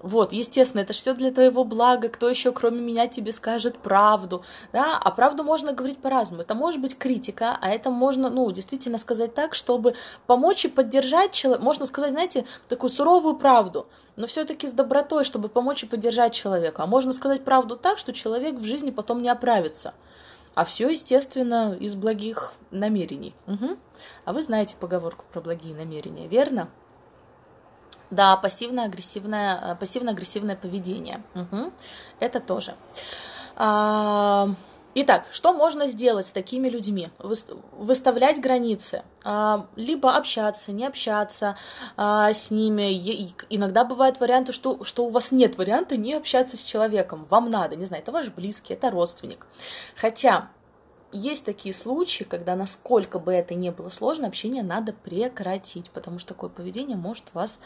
Вот, 0.00 0.32
естественно, 0.32 0.82
это 0.82 0.92
все 0.92 1.12
для 1.12 1.32
твоего 1.32 1.64
блага, 1.64 2.08
кто 2.08 2.28
еще 2.28 2.52
кроме 2.52 2.80
меня 2.80 3.08
тебе 3.08 3.32
скажет 3.32 3.78
правду, 3.78 4.44
да, 4.72 4.96
а 4.96 5.10
правду 5.10 5.42
можно 5.42 5.72
говорить 5.72 5.98
по-разному, 5.98 6.42
это 6.42 6.54
может 6.54 6.80
быть 6.80 6.96
критика, 6.96 7.58
а 7.60 7.70
это 7.70 7.90
можно, 7.90 8.30
ну, 8.30 8.50
действительно 8.52 8.98
сказать 8.98 9.34
так, 9.34 9.54
чтобы 9.54 9.94
помочь 10.26 10.64
и 10.64 10.68
поддержать 10.68 11.32
человека, 11.32 11.64
можно 11.64 11.84
сказать, 11.84 12.12
знаете, 12.12 12.44
такую 12.68 12.90
суровую 12.90 13.36
правду, 13.36 13.88
но 14.16 14.26
все-таки 14.28 14.68
с 14.68 14.72
добротой, 14.72 15.24
чтобы 15.24 15.48
помочь 15.48 15.82
и 15.82 15.86
поддержать 15.86 16.32
человека, 16.32 16.84
а 16.84 16.86
можно 16.86 17.12
сказать 17.12 17.44
правду 17.44 17.76
так, 17.76 17.98
что 17.98 18.12
человек 18.12 18.54
в 18.54 18.64
жизни 18.64 18.90
потом 18.90 19.20
не 19.20 19.28
оправится, 19.28 19.94
а 20.54 20.64
все, 20.64 20.88
естественно, 20.88 21.76
из 21.78 21.96
благих 21.96 22.52
намерений. 22.70 23.34
Угу. 23.48 23.76
А 24.24 24.32
вы 24.32 24.42
знаете 24.42 24.76
поговорку 24.78 25.24
про 25.32 25.40
благие 25.40 25.74
намерения, 25.74 26.28
верно? 26.28 26.68
Да, 28.10 28.36
пассивно-агрессивное, 28.36 29.72
э, 29.72 29.76
пассивно-агрессивное 29.76 30.56
поведение. 30.56 31.22
Угу. 31.34 31.72
Это 32.20 32.40
тоже. 32.40 32.74
А, 33.56 34.48
итак, 34.94 35.26
что 35.30 35.52
можно 35.52 35.88
сделать 35.88 36.26
с 36.26 36.30
такими 36.30 36.68
людьми? 36.68 37.10
Выставлять 37.18 38.40
границы. 38.40 39.02
А, 39.24 39.66
либо 39.76 40.16
общаться, 40.16 40.72
не 40.72 40.86
общаться 40.86 41.56
а, 41.96 42.32
с 42.32 42.50
ними. 42.50 43.30
Иногда 43.50 43.84
бывают 43.84 44.20
варианты, 44.20 44.52
что, 44.52 44.82
что 44.84 45.04
у 45.04 45.10
вас 45.10 45.30
нет 45.32 45.58
варианта 45.58 45.96
не 45.96 46.14
общаться 46.14 46.56
с 46.56 46.62
человеком. 46.62 47.26
Вам 47.28 47.50
надо, 47.50 47.76
не 47.76 47.84
знаю, 47.84 48.02
это 48.02 48.12
ваш 48.12 48.28
близкий, 48.28 48.72
это 48.72 48.90
родственник. 48.90 49.46
Хотя 49.96 50.48
есть 51.12 51.44
такие 51.44 51.74
случаи, 51.74 52.24
когда 52.24 52.54
насколько 52.54 53.18
бы 53.18 53.32
это 53.32 53.54
ни 53.54 53.70
было 53.70 53.88
сложно, 53.88 54.26
общение 54.26 54.62
надо 54.62 54.92
прекратить, 54.92 55.90
потому 55.90 56.18
что 56.18 56.28
такое 56.34 56.50
поведение 56.50 56.96
может 56.96 57.34
вас, 57.34 57.60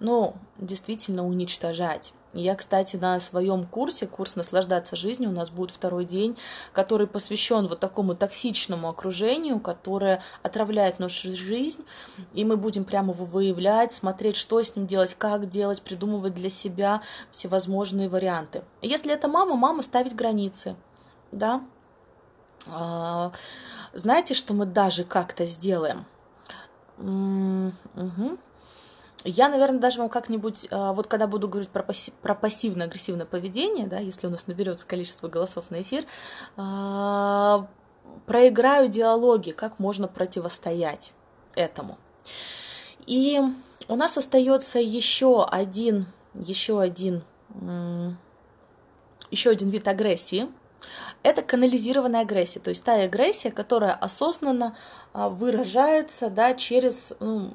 ну, 0.00 0.34
действительно 0.58 1.26
уничтожать. 1.26 2.12
Я, 2.32 2.54
кстати, 2.54 2.94
на 2.94 3.18
своем 3.18 3.64
курсе, 3.66 4.06
курс 4.06 4.36
«Наслаждаться 4.36 4.94
жизнью», 4.94 5.30
у 5.30 5.32
нас 5.32 5.50
будет 5.50 5.72
второй 5.72 6.04
день, 6.04 6.36
который 6.72 7.08
посвящен 7.08 7.66
вот 7.66 7.80
такому 7.80 8.14
токсичному 8.14 8.88
окружению, 8.88 9.58
которое 9.58 10.22
отравляет 10.42 11.00
нашу 11.00 11.34
жизнь, 11.34 11.84
и 12.32 12.44
мы 12.44 12.56
будем 12.56 12.84
прямо 12.84 13.12
его 13.14 13.24
выявлять, 13.24 13.90
смотреть, 13.92 14.36
что 14.36 14.62
с 14.62 14.76
ним 14.76 14.86
делать, 14.86 15.14
как 15.18 15.48
делать, 15.48 15.82
придумывать 15.82 16.34
для 16.34 16.50
себя 16.50 17.02
всевозможные 17.32 18.08
варианты. 18.08 18.62
Если 18.80 19.12
это 19.12 19.26
мама, 19.26 19.56
мама 19.56 19.82
ставить 19.82 20.14
границы, 20.14 20.76
да, 21.32 21.62
знаете, 22.66 24.34
что 24.34 24.54
мы 24.54 24.66
даже 24.66 25.04
как-то 25.04 25.46
сделаем? 25.46 26.04
Угу. 26.98 28.38
Я, 29.24 29.48
наверное, 29.48 29.80
даже 29.80 30.00
вам 30.00 30.08
как-нибудь, 30.08 30.66
а, 30.70 30.92
вот 30.92 31.06
когда 31.06 31.26
буду 31.26 31.46
говорить 31.48 31.68
про, 31.70 31.82
пасси- 31.82 32.12
про 32.22 32.34
пассивно-агрессивное 32.34 33.26
поведение, 33.26 33.86
да, 33.86 33.98
если 33.98 34.26
у 34.26 34.30
нас 34.30 34.46
наберется 34.46 34.86
количество 34.86 35.28
голосов 35.28 35.70
на 35.70 35.82
эфир, 35.82 36.04
а, 36.56 37.66
проиграю 38.26 38.88
диалоги, 38.88 39.50
как 39.50 39.78
можно 39.78 40.08
противостоять 40.08 41.12
этому. 41.54 41.98
И 43.06 43.40
у 43.88 43.96
нас 43.96 44.16
остается 44.16 44.78
еще 44.78 45.44
один, 45.44 46.06
еще 46.34 46.80
один, 46.80 47.22
еще 49.30 49.50
один 49.50 49.68
вид 49.68 49.86
агрессии– 49.86 50.48
это 51.22 51.42
канализированная 51.42 52.22
агрессия, 52.22 52.60
то 52.60 52.70
есть 52.70 52.84
та 52.84 52.94
агрессия, 52.94 53.50
которая 53.50 53.92
осознанно 53.92 54.76
а, 55.12 55.28
выражается 55.28 56.30
да, 56.30 56.54
через, 56.54 57.12
ну, 57.20 57.50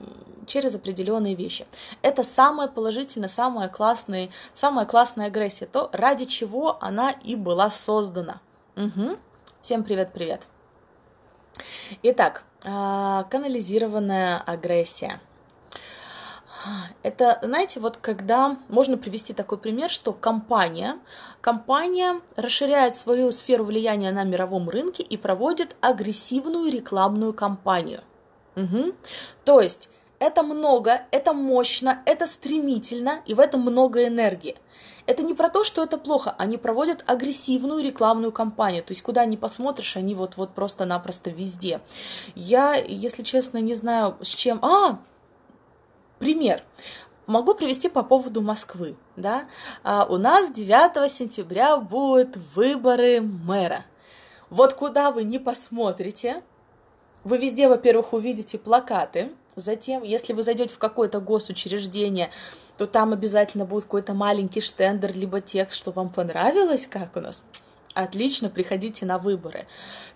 через 0.45 0.75
определенные 0.75 1.35
вещи. 1.35 1.65
Это 2.01 2.23
самая 2.23 2.67
положительная, 2.67 3.29
самая 3.29 3.69
классная, 3.69 4.29
самая 4.53 4.85
классная 4.85 5.27
агрессия, 5.27 5.65
то, 5.65 5.89
ради 5.93 6.25
чего 6.25 6.77
она 6.81 7.11
и 7.11 7.35
была 7.35 7.69
создана. 7.69 8.41
Угу. 8.75 9.17
Всем 9.61 9.83
привет-привет. 9.83 10.43
Итак, 12.03 12.43
а, 12.65 13.23
канализированная 13.29 14.39
агрессия– 14.39 15.19
это, 17.03 17.39
знаете, 17.41 17.79
вот 17.79 17.97
когда 17.97 18.57
можно 18.69 18.97
привести 18.97 19.33
такой 19.33 19.57
пример, 19.57 19.89
что 19.89 20.13
компания, 20.13 20.97
компания 21.41 22.21
расширяет 22.35 22.95
свою 22.95 23.31
сферу 23.31 23.63
влияния 23.63 24.11
на 24.11 24.23
мировом 24.23 24.69
рынке 24.69 25.03
и 25.03 25.17
проводит 25.17 25.75
агрессивную 25.81 26.71
рекламную 26.71 27.33
кампанию. 27.33 28.01
Угу. 28.55 28.93
То 29.43 29.61
есть 29.61 29.89
Это 30.19 30.43
много, 30.43 31.01
это 31.11 31.33
мощно, 31.33 32.01
это 32.05 32.25
стремительно, 32.25 33.21
и 33.25 33.33
в 33.33 33.39
этом 33.39 33.61
много 33.61 34.07
энергии. 34.07 34.55
Это 35.07 35.23
не 35.23 35.33
про 35.33 35.49
то, 35.49 35.63
что 35.63 35.83
это 35.83 35.97
плохо, 35.97 36.33
они 36.37 36.57
проводят 36.57 37.03
агрессивную 37.05 37.83
рекламную 37.83 38.31
кампанию, 38.31 38.81
то 38.81 38.91
есть 38.91 39.03
куда 39.03 39.25
ни 39.25 39.35
посмотришь, 39.35 39.97
они 39.97 40.15
вот-вот 40.15 40.55
просто-напросто 40.55 41.29
везде. 41.29 41.81
Я, 42.33 42.75
если 42.75 43.23
честно, 43.23 43.59
не 43.59 43.75
знаю, 43.75 44.17
с 44.21 44.29
чем... 44.29 44.59
А, 44.63 44.99
пример. 46.19 46.63
Могу 47.27 47.55
привести 47.55 47.89
по 47.89 48.03
поводу 48.03 48.41
Москвы. 48.41 48.95
Да? 49.15 49.45
А 49.83 50.05
у 50.05 50.17
нас 50.17 50.51
9 50.51 51.11
сентября 51.11 51.77
будут 51.77 52.37
выборы 52.55 53.21
мэра. 53.21 53.85
Вот 54.49 54.75
куда 54.75 55.11
вы 55.11 55.23
не 55.23 55.39
посмотрите, 55.39 56.43
вы 57.23 57.37
везде, 57.37 57.67
во-первых, 57.67 58.13
увидите 58.13 58.59
плакаты, 58.59 59.31
затем, 59.55 60.03
если 60.03 60.33
вы 60.33 60.43
зайдете 60.43 60.75
в 60.75 60.77
какое-то 60.77 61.19
госучреждение, 61.19 62.29
то 62.77 62.85
там 62.85 63.13
обязательно 63.13 63.65
будет 63.65 63.85
какой-то 63.85 64.13
маленький 64.13 64.61
штендер, 64.61 65.15
либо 65.15 65.39
текст, 65.39 65.77
что 65.77 65.91
вам 65.91 66.09
понравилось, 66.09 66.87
как 66.87 67.15
у 67.15 67.21
нас 67.21 67.41
Отлично, 67.95 68.49
приходите 68.49 69.05
на 69.05 69.17
выборы. 69.17 69.67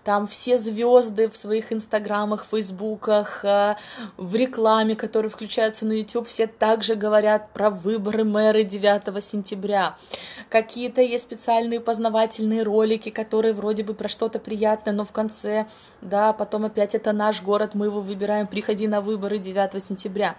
Там 0.04 0.26
все 0.26 0.58
звезды 0.58 1.30
в 1.30 1.36
своих 1.36 1.72
инстаграмах, 1.72 2.44
фейсбуках, 2.44 3.42
э, 3.42 3.74
в 4.18 4.34
рекламе, 4.34 4.94
которые 4.94 5.30
включаются 5.30 5.86
на 5.86 5.92
YouTube, 5.92 6.28
все 6.28 6.46
также 6.46 6.94
говорят 6.94 7.54
про 7.54 7.70
выборы 7.70 8.24
мэра 8.24 8.64
9 8.64 9.22
сентября. 9.22 9.96
Какие-то 10.50 11.00
есть 11.00 11.24
специальные 11.24 11.80
познавательные 11.80 12.64
ролики, 12.64 13.08
которые 13.08 13.54
вроде 13.54 13.82
бы 13.82 13.94
про 13.94 14.08
что-то 14.08 14.40
приятное, 14.40 14.92
но 14.92 15.04
в 15.04 15.12
конце, 15.12 15.66
да, 16.02 16.34
потом 16.34 16.66
опять 16.66 16.94
это 16.94 17.12
наш 17.12 17.40
город, 17.40 17.70
мы 17.72 17.86
его 17.86 18.02
выбираем, 18.02 18.46
приходи 18.46 18.88
на 18.88 19.00
выборы 19.00 19.38
9 19.38 19.82
сентября. 19.82 20.36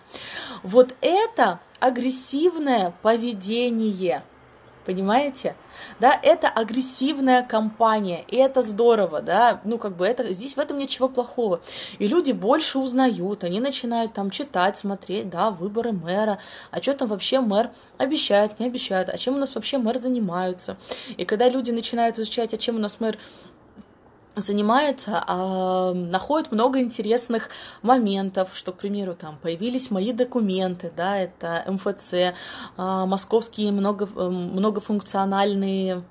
Вот 0.62 0.94
это 1.02 1.60
агрессивное 1.80 2.94
поведение– 3.02 4.22
Понимаете? 4.86 5.56
Да, 6.00 6.20
это 6.22 6.48
агрессивная 6.50 7.44
компания, 7.44 8.26
и 8.28 8.36
это 8.38 8.62
здорово, 8.62 9.22
да, 9.22 9.62
ну, 9.64 9.78
как 9.78 9.96
бы 9.96 10.06
это, 10.06 10.34
здесь 10.34 10.56
в 10.56 10.60
этом 10.60 10.78
ничего 10.78 11.08
плохого. 11.08 11.62
И 12.00 12.08
люди 12.08 12.32
больше 12.32 12.80
узнают, 12.80 13.44
они 13.44 13.60
начинают 13.60 14.14
там 14.14 14.32
читать, 14.32 14.78
смотреть, 14.78 15.30
да, 15.30 15.52
выборы 15.52 15.92
мэра, 15.92 16.40
а 16.72 16.82
что 16.82 16.94
там 16.94 17.08
вообще 17.08 17.40
мэр 17.42 17.70
обещает, 17.98 18.60
не 18.60 18.66
обещает, 18.66 19.10
а 19.10 19.18
чем 19.18 19.36
у 19.36 19.38
нас 19.38 19.56
вообще 19.56 19.78
мэр 19.78 19.98
занимаются. 19.98 20.78
И 21.18 21.26
когда 21.26 21.48
люди 21.48 21.72
начинают 21.72 22.18
изучать, 22.18 22.54
а 22.54 22.58
чем 22.58 22.76
у 22.76 22.80
нас 22.80 23.00
мэр 23.00 23.18
занимается, 24.36 25.24
а, 25.28 25.94
находит 25.94 26.52
много 26.52 26.80
интересных 26.80 27.50
моментов, 27.82 28.52
что, 28.54 28.72
к 28.72 28.78
примеру, 28.78 29.14
там 29.14 29.38
появились 29.42 29.92
мои 29.92 30.14
документы, 30.14 30.92
да, 30.96 31.18
это 31.18 31.66
МФЦ, 31.68 32.34
а, 32.78 33.06
московские 33.06 33.72
много, 33.72 34.06
э, 34.06 34.30
многофункциональные 34.30 36.04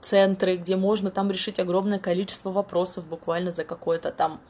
центры, 0.00 0.56
где 0.56 0.76
можно 0.76 1.10
там 1.10 1.30
решить 1.30 1.60
огромное 1.60 1.98
количество 1.98 2.50
вопросов 2.50 3.06
буквально 3.08 3.50
за 3.50 3.64
какое-то 3.64 4.10
там, 4.10 4.40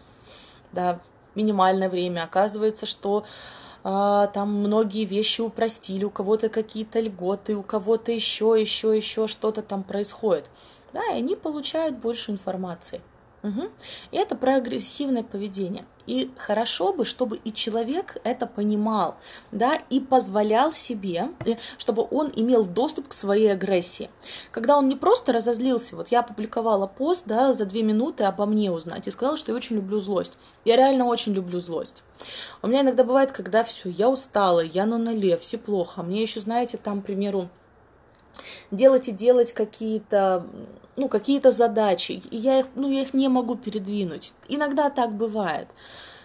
да, 0.72 1.00
минимальное 1.34 1.88
время. 1.88 2.24
Оказывается, 2.24 2.86
что 2.86 3.24
а, 3.84 4.26
там 4.28 4.52
многие 4.54 5.04
вещи 5.04 5.40
упростили, 5.40 6.04
у 6.04 6.10
кого-то 6.10 6.48
какие-то 6.48 7.00
льготы, 7.00 7.56
у 7.56 7.62
кого-то 7.62 8.12
еще, 8.12 8.56
еще, 8.58 8.96
еще 8.96 9.26
что-то 9.26 9.62
там 9.62 9.82
происходит. 9.82 10.46
Да, 10.92 11.04
и 11.12 11.18
они 11.18 11.36
получают 11.36 11.96
больше 11.96 12.30
информации. 12.32 13.02
Угу. 13.42 13.68
Это 14.12 14.34
про 14.34 14.56
агрессивное 14.56 15.22
поведение. 15.22 15.84
И 16.06 16.30
хорошо 16.38 16.92
бы, 16.92 17.04
чтобы 17.04 17.36
и 17.36 17.52
человек 17.52 18.16
это 18.24 18.46
понимал, 18.46 19.16
да, 19.52 19.78
и 19.90 20.00
позволял 20.00 20.72
себе, 20.72 21.28
чтобы 21.76 22.06
он 22.10 22.32
имел 22.34 22.64
доступ 22.64 23.08
к 23.08 23.12
своей 23.12 23.52
агрессии. 23.52 24.10
Когда 24.50 24.78
он 24.78 24.88
не 24.88 24.96
просто 24.96 25.32
разозлился, 25.32 25.96
вот 25.96 26.08
я 26.08 26.20
опубликовала 26.20 26.86
пост, 26.86 27.24
да, 27.26 27.52
за 27.52 27.66
две 27.66 27.82
минуты 27.82 28.24
обо 28.24 28.46
мне 28.46 28.72
узнать 28.72 29.06
и 29.06 29.10
сказала, 29.10 29.36
что 29.36 29.52
я 29.52 29.56
очень 29.56 29.76
люблю 29.76 30.00
злость. 30.00 30.38
Я 30.64 30.76
реально 30.76 31.04
очень 31.04 31.34
люблю 31.34 31.60
злость. 31.60 32.02
У 32.62 32.68
меня 32.68 32.80
иногда 32.80 33.04
бывает, 33.04 33.30
когда 33.30 33.62
все, 33.62 33.90
я 33.90 34.08
устала, 34.08 34.60
я 34.60 34.86
на 34.86 34.98
нуле, 34.98 35.36
все 35.36 35.58
плохо. 35.58 36.02
Мне 36.02 36.22
еще, 36.22 36.40
знаете, 36.40 36.78
там, 36.78 37.02
к 37.02 37.06
примеру, 37.06 37.50
делать 38.70 39.08
и 39.08 39.12
делать 39.12 39.52
какие-то 39.52 40.46
ну, 40.96 41.08
какие-то 41.08 41.52
задачи, 41.52 42.20
и 42.30 42.36
я 42.36 42.58
их, 42.58 42.66
ну, 42.74 42.90
я 42.90 43.02
их 43.02 43.14
не 43.14 43.28
могу 43.28 43.54
передвинуть. 43.54 44.32
Иногда 44.48 44.90
так 44.90 45.14
бывает. 45.14 45.68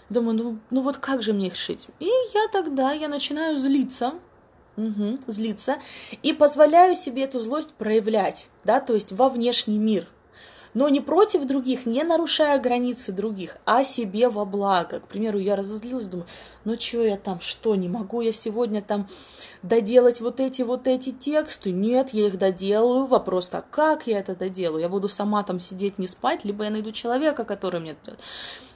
Думаю, 0.09 0.36
ну, 0.36 0.59
ну 0.71 0.81
вот 0.81 0.97
как 0.97 1.21
же 1.21 1.33
мне 1.33 1.47
их 1.47 1.53
решить? 1.53 1.88
И 1.99 2.09
я 2.33 2.47
тогда, 2.51 2.91
я 2.91 3.07
начинаю 3.07 3.55
злиться, 3.55 4.15
угу, 4.75 5.19
злиться, 5.27 5.77
и 6.23 6.33
позволяю 6.33 6.95
себе 6.95 7.25
эту 7.25 7.38
злость 7.38 7.69
проявлять, 7.73 8.49
да, 8.63 8.79
то 8.79 8.95
есть 8.95 9.12
во 9.12 9.29
внешний 9.29 9.77
мир– 9.77 10.07
но 10.73 10.89
не 10.89 11.01
против 11.01 11.45
других, 11.45 11.86
не 11.86 12.03
нарушая 12.03 12.59
границы 12.59 13.12
других, 13.12 13.57
а 13.65 13.83
себе 13.83 14.29
во 14.29 14.45
благо. 14.45 14.99
К 14.99 15.07
примеру, 15.07 15.39
я 15.39 15.55
разозлилась, 15.55 16.07
думаю, 16.07 16.27
ну 16.65 16.75
что 16.79 17.03
я 17.03 17.17
там, 17.17 17.39
что, 17.39 17.75
не 17.75 17.89
могу 17.89 18.21
я 18.21 18.31
сегодня 18.31 18.81
там 18.81 19.07
доделать 19.62 20.21
вот 20.21 20.39
эти 20.39 20.62
вот 20.62 20.88
эти 20.88 21.12
тексты? 21.12 21.71
Нет, 21.71 22.09
я 22.09 22.27
их 22.27 22.38
доделаю. 22.38 23.05
Вопрос 23.05 23.49
так, 23.49 23.69
как 23.69 24.07
я 24.07 24.19
это 24.19 24.36
доделаю? 24.36 24.81
Я 24.81 24.89
буду 24.89 25.07
сама 25.07 25.43
там 25.43 25.59
сидеть, 25.59 25.97
не 25.99 26.07
спать, 26.07 26.43
либо 26.43 26.63
я 26.63 26.69
найду 26.69 26.91
человека, 26.91 27.43
который 27.43 27.79
мне 27.79 27.95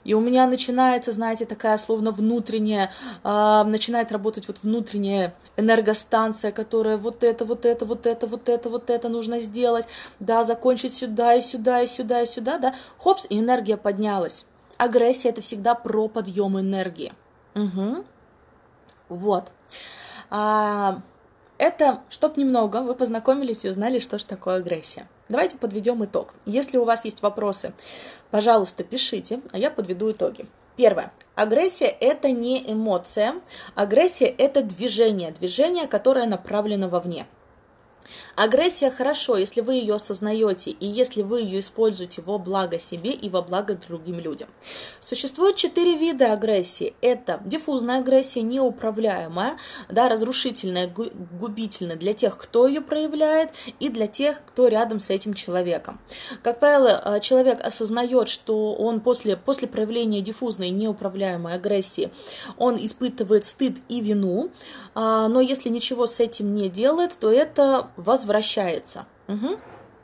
и 0.08 0.13
у 0.13 0.22
меня 0.22 0.48
начинается, 0.48 1.12
знаете, 1.12 1.46
такая 1.46 1.78
словно 1.78 2.12
внутренняя, 2.12 2.93
э, 3.26 3.63
начинает 3.65 4.10
работать 4.13 4.48
вот 4.48 4.60
внутренняя 4.63 5.36
энергостанция, 5.58 6.54
которая 6.54 6.96
вот 6.96 7.26
это, 7.26 7.43
вот 7.43 7.65
это, 7.65 7.86
вот 7.86 8.08
это, 8.08 8.26
вот 8.26 8.48
это, 8.48 8.70
вот 8.70 8.89
это 8.89 9.10
нужно 9.10 9.39
сделать, 9.39 9.86
да, 10.22 10.46
закончить 10.46 10.93
сюда 10.93 11.34
и 11.34 11.41
сюда 11.41 11.82
и 11.82 11.88
сюда 11.88 12.22
и 12.22 12.26
сюда, 12.26 12.58
да, 12.58 12.74
хопс, 12.98 13.28
и 13.30 13.38
энергия 13.38 13.76
поднялась. 13.76 14.46
Агрессия 14.78 15.30
это 15.30 15.41
всегда 15.41 15.76
про 15.76 16.08
подъем 16.08 16.58
энергии. 16.58 17.12
Угу. 17.56 18.06
Вот. 19.10 19.52
А, 20.30 21.02
это, 21.58 22.00
чтоб 22.10 22.38
немного 22.38 22.82
вы 22.82 22.96
познакомились 22.96 23.65
и 23.65 23.70
узнали, 23.70 24.00
что 24.00 24.17
же 24.17 24.26
такое 24.26 24.60
агрессия. 24.60 25.06
Давайте 25.30 25.58
подведем 25.58 26.04
итог. 26.06 26.34
Если 26.46 26.78
у 26.78 26.84
вас 26.84 27.06
есть 27.06 27.22
вопросы, 27.22 27.74
пожалуйста, 28.32 28.84
пишите, 28.84 29.42
а 29.52 29.58
я 29.58 29.70
подведу 29.70 30.12
итоги. 30.12 30.46
Первое. 30.78 31.12
Агрессия– 31.36 31.86
это 32.00 32.30
не 32.32 32.72
эмоция. 32.72 33.36
Агрессия– 33.74 34.26
это 34.38 34.62
движение. 34.62 35.32
Движение, 35.32 35.88
которое 35.88 36.28
направлено 36.28 36.88
вовне. 36.88 37.26
Агрессия 38.36 38.91
хорошо, 38.91 39.38
если 39.38 39.62
вы 39.62 39.76
ее 39.76 39.96
осознаете 39.96 40.72
и 40.72 40.86
если 40.86 41.22
вы 41.22 41.41
ее 41.41 41.60
используете 41.60 42.22
во 42.22 42.38
благо 42.38 42.80
себе 42.80 43.12
и 43.12 43.30
во 43.30 43.41
благо 43.41 43.76
другим 43.76 44.20
людям. 44.20 44.50
Существует 45.00 45.56
четыре 45.56 45.96
вида 45.96 46.34
агрессии. 46.34 46.93
Это 47.02 47.41
диффузная 47.46 48.00
агрессия, 48.00 48.41
неуправляемая, 48.41 49.58
да, 49.89 50.10
разрушительная, 50.10 50.88
губительная 50.88 51.96
для 51.96 52.13
тех, 52.13 52.38
кто 52.38 52.67
ее 52.67 52.82
проявляет, 52.82 53.52
и 53.80 53.89
для 53.89 54.08
тех, 54.08 54.41
кто 54.46 54.67
рядом 54.67 55.00
с 55.00 55.10
этим 55.10 55.34
человеком. 55.34 56.00
Как 56.43 56.60
правило, 56.60 57.02
э, 57.04 57.20
человек 57.20 57.60
осознает, 57.62 58.30
что 58.30 58.74
он 58.74 59.02
после, 59.02 59.38
после 59.38 59.67
проявления 59.67 60.22
диффузной 60.22 60.70
неуправляемой 60.70 61.54
агрессии, 61.54 62.12
он 62.58 62.78
испытывает 62.84 63.46
стыд 63.46 63.78
и 63.89 64.02
вину, 64.02 64.52
а, 64.96 65.28
но 65.28 65.41
если 65.41 65.70
ничего 65.70 66.08
с 66.08 66.20
этим 66.20 66.56
не 66.56 66.70
делает, 66.70 67.17
то 67.20 67.32
это 67.32 67.89
возвращается. 67.97 69.05
Угу. 69.27 69.57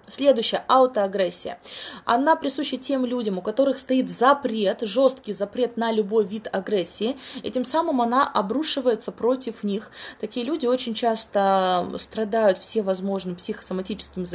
Следующая 0.09 0.65
аутоагрессия. 0.67 1.59
Она 2.03 2.35
присуща 2.35 2.75
тем 2.75 3.05
людям, 3.05 3.37
у 3.37 3.41
которых 3.41 3.77
стоит 3.77 4.09
запрет, 4.09 4.81
жесткий 4.81 5.31
запрет 5.31 5.77
на 5.77 5.93
любой 5.93 6.25
вид 6.25 6.49
агрессии, 6.51 7.15
и 7.41 7.49
тем 7.49 7.63
самым 7.63 8.01
она 8.01 8.27
обрушивается 8.27 9.13
против 9.13 9.63
них. 9.63 9.91
Такие 10.19 10.45
люди 10.45 10.65
очень 10.65 10.93
часто 10.93 11.89
страдают 11.97 12.57
всевозможными 12.57 13.35
психосоматическими 13.35 14.25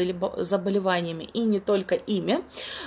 заболеваниями, 0.42 1.28
и 1.34 1.40
не 1.40 1.60
только 1.60 1.96
ими, 1.96 2.42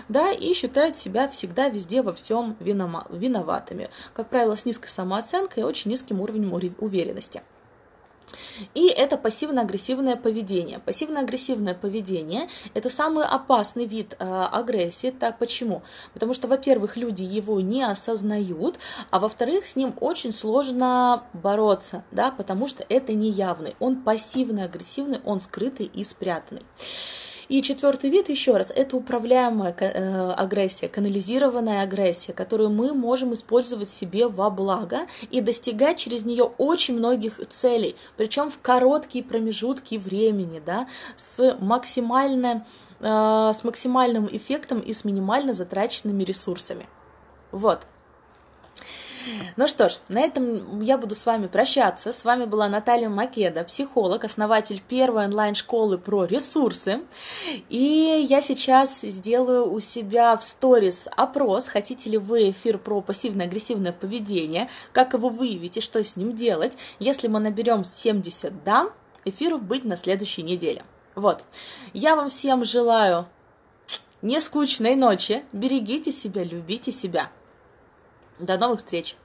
да, 0.09 0.31
и 0.31 0.51
считают 0.53 0.97
себя 0.97 1.29
всегда 1.29 1.69
везде 1.69 2.01
во 2.01 2.13
всем 2.13 2.57
виноватыми. 2.59 3.91
Как 4.13 4.27
правило, 4.29 4.55
с 4.55 4.65
низкой 4.65 4.87
самооценкой 4.87 5.61
и 5.61 5.65
очень 5.65 5.91
низким 5.91 6.19
уровнем 6.19 6.51
уверенности. 6.79 7.43
И 8.73 8.87
это 8.87 9.17
пассивно-агрессивное 9.17 10.15
поведение. 10.15 10.79
Пассивно-агрессивное 10.79 11.73
поведение– 11.73 12.47
это 12.73 12.89
самый 12.89 13.25
опасный 13.25 13.85
вид 13.85 14.15
э, 14.19 14.25
агрессии. 14.51 15.11
Так 15.11 15.37
почему? 15.37 15.81
Потому 16.13 16.33
что, 16.33 16.47
во-первых, 16.47 16.97
люди 16.97 17.23
его 17.23 17.59
не 17.59 17.83
осознают, 17.83 18.77
а 19.09 19.19
во-вторых, 19.19 19.67
с 19.67 19.75
ним 19.75 19.93
очень 19.99 20.33
сложно 20.33 21.23
бороться, 21.33 22.03
да, 22.11 22.31
потому 22.31 22.67
что 22.67 22.85
это 22.89 23.13
не 23.13 23.29
явный, 23.29 23.75
он 23.79 24.01
пассивно-агрессивный, 24.01 25.19
он 25.25 25.39
скрытый 25.39 25.85
и 25.85 26.03
спрятанный. 26.03 26.63
И 27.51 27.61
четвертый 27.61 28.09
вид, 28.09 28.29
еще 28.29 28.55
раз, 28.55 28.71
это 28.73 28.95
управляемая 28.95 29.75
э, 29.77 30.31
агрессия, 30.37 30.87
канализированная 30.87 31.83
агрессия, 31.83 32.31
которую 32.31 32.69
мы 32.69 32.93
можем 32.93 33.33
использовать 33.33 33.89
себе 33.89 34.29
во 34.29 34.49
благо 34.49 34.99
и 35.31 35.41
достигать 35.41 35.97
через 35.97 36.23
нее 36.23 36.45
очень 36.57 36.95
многих 36.95 37.45
целей, 37.49 37.97
причем 38.15 38.49
в 38.49 38.59
короткие 38.59 39.25
промежутки 39.25 39.95
времени, 39.95 40.61
да, 40.65 40.87
с 41.17 41.57
максимально 41.59 42.65
э, 43.01 43.51
с 43.53 43.65
максимальным 43.65 44.29
эффектом 44.31 44.79
и 44.79 44.93
с 44.93 45.03
минимально 45.03 45.53
затраченными 45.53 46.23
ресурсами. 46.23 46.87
Вот. 47.51 47.85
Ну 49.55 49.67
что 49.67 49.89
ж, 49.89 49.97
на 50.09 50.19
этом 50.21 50.81
я 50.81 50.97
буду 50.97 51.15
с 51.15 51.25
вами 51.25 51.47
прощаться. 51.47 52.11
С 52.11 52.23
вами 52.23 52.45
была 52.45 52.67
Наталья 52.67 53.09
Македа, 53.09 53.63
психолог, 53.63 54.23
основатель 54.23 54.81
первой 54.87 55.25
онлайн-школы 55.25 55.97
про 55.97 56.25
ресурсы. 56.25 57.01
И 57.69 58.25
я 58.29 58.41
сейчас 58.41 59.01
сделаю 59.01 59.71
у 59.71 59.79
себя 59.79 60.35
в 60.37 60.43
сторис 60.43 61.07
опрос, 61.15 61.67
хотите 61.67 62.09
ли 62.09 62.17
вы 62.17 62.51
эфир 62.51 62.77
про 62.77 63.01
пассивно-агрессивное 63.01 63.91
поведение, 63.91 64.69
как 64.91 65.13
его 65.13 65.29
выявить 65.29 65.77
и 65.77 65.81
что 65.81 66.03
с 66.03 66.15
ним 66.15 66.35
делать. 66.35 66.77
Если 66.99 67.27
мы 67.27 67.39
наберем 67.39 67.83
70 67.83 68.63
«да», 68.63 68.89
эфир 69.25 69.57
быть 69.57 69.85
на 69.85 69.97
следующей 69.97 70.43
неделе. 70.43 70.83
Вот. 71.15 71.43
Я 71.93 72.15
вам 72.15 72.29
всем 72.29 72.63
желаю 72.63 73.27
не 74.21 74.39
скучной 74.39 74.95
ночи. 74.95 75.43
Берегите 75.51 76.11
себя, 76.11 76.43
любите 76.43 76.91
себя. 76.91 77.29
До 78.41 78.57
новых 78.57 78.79
встреч! 78.79 79.15